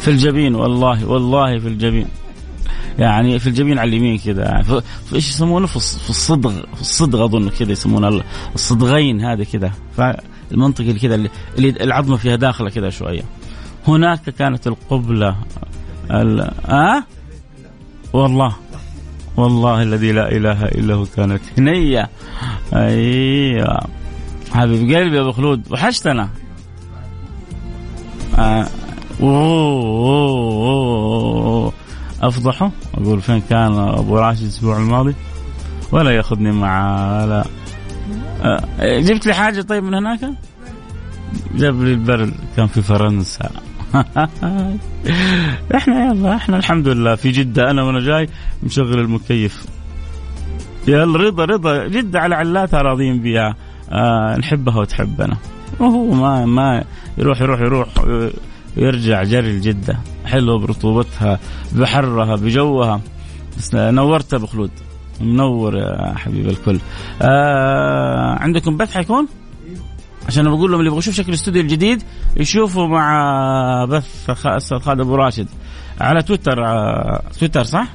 في 0.00 0.08
الجبين 0.08 0.54
والله 0.54 1.06
والله 1.06 1.58
في 1.58 1.68
الجبين. 1.68 2.06
يعني 2.98 3.38
في 3.38 3.46
الجبين 3.46 3.78
على 3.78 3.88
اليمين 3.88 4.18
كذا 4.18 4.62
في 4.62 4.82
إيش 5.14 5.28
يسمونه؟ 5.28 5.66
في 5.66 5.76
الصدغ 6.10 6.50
في 6.50 6.80
الصدغ 6.80 7.24
أظن 7.24 7.48
كذا 7.48 7.72
يسمونه. 7.72 8.22
الصدغين 8.54 9.20
هذا 9.20 9.44
كذا 9.44 9.72
فالمنطقه 9.96 10.92
كذا 10.92 11.14
اللي 11.58 11.68
العظمة 11.68 12.16
فيها 12.16 12.36
داخلة 12.36 12.70
كذا 12.70 12.90
شوية. 12.90 13.22
هناك 13.88 14.30
كانت 14.30 14.66
القبلة 14.66 15.36
ال... 16.10 16.40
أه؟ 16.66 17.04
والله. 18.12 18.56
والله 19.36 19.82
الذي 19.82 20.12
لا 20.12 20.32
إله 20.32 20.64
إلا 20.64 20.94
هو 20.94 21.04
كانت 21.04 21.42
هنية. 21.58 22.08
أيوه. 22.74 23.80
حبيب 24.52 24.80
قلبي 24.80 25.16
يا 25.16 25.20
أبو 25.20 25.32
خلود 25.32 25.72
وحشتنا. 25.72 26.28
آه. 28.38 28.66
أفضحه؟ 32.22 32.70
أقول 32.94 33.20
فين 33.20 33.40
كان 33.40 33.72
أبو 33.78 34.18
راشد 34.18 34.42
الأسبوع 34.42 34.76
الماضي؟ 34.76 35.14
ولا 35.92 36.10
يأخذني 36.10 36.52
معاه 36.52 37.26
لا 37.26 37.44
آه. 38.42 39.00
جبت 39.00 39.26
لي 39.26 39.34
حاجة 39.34 39.62
طيب 39.62 39.84
من 39.84 39.94
هناك؟ 39.94 40.20
جاب 41.54 41.82
لي 41.82 41.92
البرد 41.92 42.34
كان 42.56 42.66
في 42.66 42.82
فرنسا. 42.82 43.50
إحنا 45.74 46.04
يلا 46.04 46.36
إحنا 46.36 46.56
الحمد 46.56 46.88
لله. 46.88 47.14
في 47.14 47.30
جدة 47.30 47.70
أنا 47.70 47.82
وأنا 47.82 48.00
جاي 48.00 48.28
مشغل 48.62 48.98
المكيف. 48.98 49.66
يا 50.88 51.04
رضا 51.04 51.44
رضا 51.44 51.86
جدة 51.86 52.20
على 52.20 52.34
علاتها 52.34 52.82
راضيين 52.82 53.20
بها 53.22 53.56
آه 53.92 54.36
نحبها 54.36 54.78
وتحبنا. 54.78 55.36
وهو 55.80 56.14
ما 56.14 56.46
ما 56.46 56.84
يروح 57.18 57.40
يروح 57.40 57.60
يروح 57.60 57.88
ويرجع 58.76 59.22
جري 59.22 59.56
لجدة. 59.58 59.98
حلوة 60.26 60.58
برطوبتها 60.58 61.38
بحرها 61.72 62.36
بجوها. 62.36 63.00
بس 63.58 63.74
نورت 63.74 64.34
ابو 64.34 64.46
خلود 64.46 64.70
منور 65.20 65.76
يا 65.76 66.14
حبيب 66.16 66.48
الكل. 66.48 66.78
آه 67.22 68.36
عندكم 68.40 68.76
بث 68.76 68.94
حيكون؟ 68.94 69.28
عشان 70.28 70.50
بقول 70.50 70.70
لهم 70.70 70.80
اللي 70.80 70.86
يبغوا 70.86 70.98
يشوف 70.98 71.14
شكل 71.14 71.28
الاستوديو 71.28 71.62
الجديد 71.62 72.02
يشوفوا 72.36 72.86
مع 72.86 73.84
بث 73.84 74.30
أستاذ 74.46 74.78
خالد 74.78 75.00
أبو 75.00 75.14
راشد. 75.14 75.48
على 76.00 76.22
تويتر 76.22 76.64
آه 76.66 77.22
تويتر 77.38 77.64
صح؟ 77.64 77.88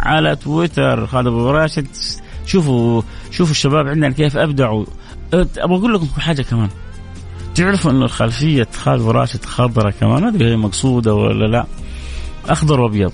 على 0.00 0.36
تويتر 0.36 1.06
خالد 1.06 1.26
أبو 1.26 1.50
راشد. 1.50 1.86
شوفوا 2.46 3.02
شوفوا 3.30 3.52
الشباب 3.52 3.86
عندنا 3.88 4.10
كيف 4.10 4.36
أبدعوا. 4.36 4.84
أبغى 5.34 5.78
أقول 5.78 5.94
لكم 5.94 6.06
حاجة 6.06 6.42
كمان. 6.42 6.68
تعرفوا 7.54 7.90
إنه 7.90 8.06
خلفية 8.06 8.68
خالد 8.82 9.02
راشد 9.02 9.44
خضراء 9.44 9.92
كمان؟ 10.00 10.22
ما 10.22 10.28
أدري 10.28 10.50
هي 10.50 10.56
مقصودة 10.56 11.14
ولا 11.14 11.46
لا. 11.46 11.66
أخضر 12.48 12.80
وأبيض. 12.80 13.12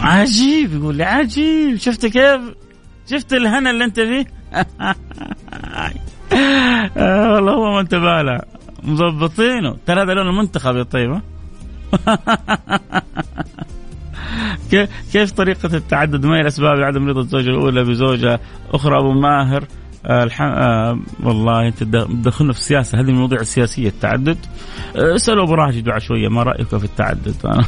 عجيب 0.00 0.74
يقول 0.74 0.96
لي 0.96 1.04
عجيب. 1.04 1.76
شفت 1.76 2.06
كيف؟ 2.06 2.40
شفت 3.10 3.32
الهنا 3.32 3.70
اللي 3.70 3.84
أنت 3.84 4.00
فيه؟ 4.00 4.26
والله 6.96 7.52
هو 7.52 7.72
ما 7.72 7.80
انتبه 7.80 8.22
له 8.22 8.40
مظبطينه. 8.82 9.76
ترى 9.86 10.02
هذا 10.02 10.14
لون 10.14 10.28
المنتخب 10.28 10.76
يا 10.76 10.82
طيبة. 10.82 11.20
كيف 15.12 15.32
طريقة 15.32 15.76
التعدد؟ 15.76 16.26
ما 16.26 16.36
هي 16.36 16.40
الأسباب 16.40 16.78
لعدم 16.78 17.08
رضا 17.08 17.20
الزوجة 17.20 17.50
الأولى 17.50 17.84
بزوجة 17.84 18.40
أخرى؟ 18.74 18.98
أبو 18.98 19.12
ماهر. 19.12 19.62
آه 19.62 19.66
الح... 20.06 20.42
آه 20.42 20.98
والله 21.22 21.68
أنت 21.68 21.82
تدخلنا 21.82 22.52
في 22.52 22.58
السياسة. 22.58 22.98
هذه 22.98 23.04
من 23.04 23.10
المواضيع 23.10 23.40
السياسية 23.40 23.88
التعدد. 23.88 24.38
آه 24.96 25.14
اسألوا 25.14 25.44
أبو 25.44 25.54
راشد 25.54 25.84
بعد 25.84 26.00
شوية 26.00 26.28
ما 26.28 26.42
رأيك 26.42 26.66
في 26.66 26.84
التعدد؟ 26.84 27.34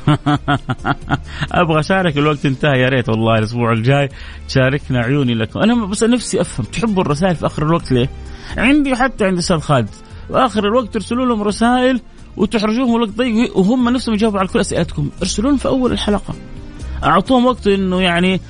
أبغى 1.52 1.80
أشارك 1.80 2.18
الوقت 2.18 2.46
انتهى. 2.46 2.80
يا 2.80 2.88
ريت 2.88 3.08
والله 3.08 3.38
الأسبوع 3.38 3.72
الجاي 3.72 4.08
تشاركنا 4.48 4.98
عيوني 4.98 5.34
لكم. 5.34 5.60
أنا 5.60 5.86
بس 5.86 6.04
نفسي 6.04 6.40
أفهم. 6.40 6.66
تحبوا 6.66 7.02
الرسائل 7.02 7.36
في 7.36 7.46
آخر 7.46 7.62
الوقت 7.62 7.92
ليه؟ 7.92 8.10
عندي 8.56 8.96
حتى 8.96 9.24
عند 9.24 9.38
أستاذ 9.38 9.58
خالد. 9.58 9.88
واخر 10.30 10.64
الوقت 10.64 10.94
ترسلوا 10.94 11.26
لهم 11.26 11.42
رسائل 11.42 12.00
وتحرجوهم 12.36 12.96
الوقت 12.96 13.10
ضيق 13.10 13.58
وهم 13.58 13.88
نفسهم 13.88 14.14
يجاوبوا 14.14 14.38
على 14.38 14.48
كل 14.48 14.60
أسئلتكم. 14.60 15.10
ارسلوا 15.22 15.48
لهم 15.48 15.58
في 15.58 15.68
أول 15.68 15.92
الحلقة. 15.92 16.34
أعطوهم 17.04 17.46
وقت 17.46 17.66
إنه 17.66 18.00
يعني 18.00 18.40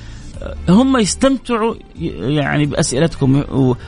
هم 0.69 0.97
يستمتعوا 0.97 1.75
يعني 2.19 2.65
بأسئلتكم. 2.65 3.43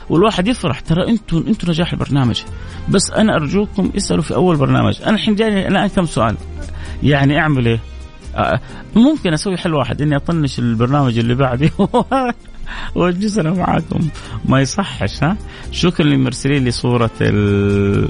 والواحد 0.08 0.48
يفرح. 0.48 0.80
ترى 0.80 1.08
أنتم 1.08 1.44
أنتم 1.48 1.70
نجاح 1.70 1.92
البرنامج. 1.92 2.42
بس 2.88 3.10
أنا 3.10 3.36
أرجوكم 3.36 3.90
اسألوا 3.96 4.22
في 4.22 4.34
أول 4.34 4.56
برنامج. 4.56 5.02
أنا 5.02 5.14
الحين 5.14 5.34
جاي 5.34 5.68
الآن 5.68 5.86
كم 5.86 6.06
سؤال؟ 6.06 6.36
يعني 7.02 7.38
أعمل 7.38 7.66
إيه؟ 7.66 7.80
آه، 8.36 8.60
ممكن 8.96 9.32
أسوي 9.32 9.56
حل 9.56 9.74
واحد. 9.74 10.02
إني 10.02 10.16
أطنش 10.16 10.58
البرنامج 10.58 11.18
اللي 11.18 11.34
بعدي. 11.34 11.70
وأجلس 12.94 13.38
أنا 13.38 13.50
معاكم. 13.50 14.08
ما 14.44 14.60
يصحش 14.60 15.24
ها؟ 15.24 15.36
شكرا 15.72 16.06
للمرسلين 16.06 16.64
لي 16.64 16.70
صوره 16.70 17.10
ال 17.20 18.08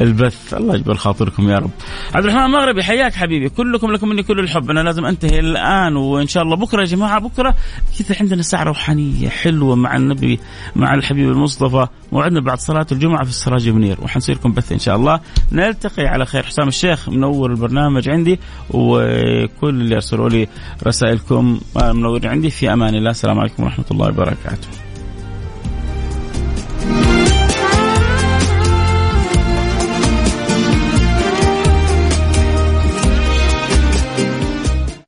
البث. 0.00 0.54
الله 0.54 0.74
يجبر 0.74 0.94
خاطركم 0.94 1.50
يا 1.50 1.58
رب. 1.58 1.70
عبد 2.14 2.24
الرحمن 2.24 2.44
المغربي 2.44 2.82
حياك 2.82 3.14
حبيبي. 3.14 3.48
كلكم 3.48 3.92
لكم 3.92 4.08
مني 4.08 4.22
كل 4.22 4.40
الحب. 4.40 4.70
أنا 4.70 4.80
لازم 4.80 5.04
أنتهي 5.04 5.38
الآن 5.38 5.96
وإن 5.96 6.26
شاء 6.26 6.42
الله 6.42 6.56
بكرة 6.56 6.80
يا 6.80 6.86
جماعة 6.86 7.20
بكرة 7.20 7.54
كذا 7.98 8.16
عندنا 8.20 8.42
ساعة 8.42 8.62
روحانية 8.62 9.28
حلوة 9.28 9.76
مع 9.76 9.96
النبي 9.96 10.40
مع 10.76 10.94
الحبيب 10.94 11.28
المصطفى. 11.28 11.86
موعدنا 12.12 12.40
بعد 12.40 12.58
صلاة 12.58 12.86
الجمعة 12.92 13.24
في 13.24 13.30
السراج 13.30 13.68
منير 13.68 13.98
وحنصير 14.02 14.34
لكم 14.34 14.52
بث 14.52 14.72
إن 14.72 14.78
شاء 14.78 14.96
الله. 14.96 15.20
نلتقي 15.52 16.06
على 16.06 16.26
خير. 16.26 16.42
حسام 16.42 16.68
الشيخ 16.68 17.08
منور 17.08 17.50
البرنامج 17.50 18.08
عندي 18.08 18.40
وكل 18.70 19.68
اللي 19.68 19.94
ارسلوا 19.94 20.28
لي 20.28 20.48
رسائلكم 20.86 21.60
منورين 21.76 22.30
عندي. 22.30 22.50
في 22.50 22.72
أمان 22.72 22.94
الله. 22.94 23.10
السلام 23.10 23.38
عليكم 23.38 23.62
ورحمة 23.62 23.84
الله 23.90 24.08
وبركاته. 24.08 24.89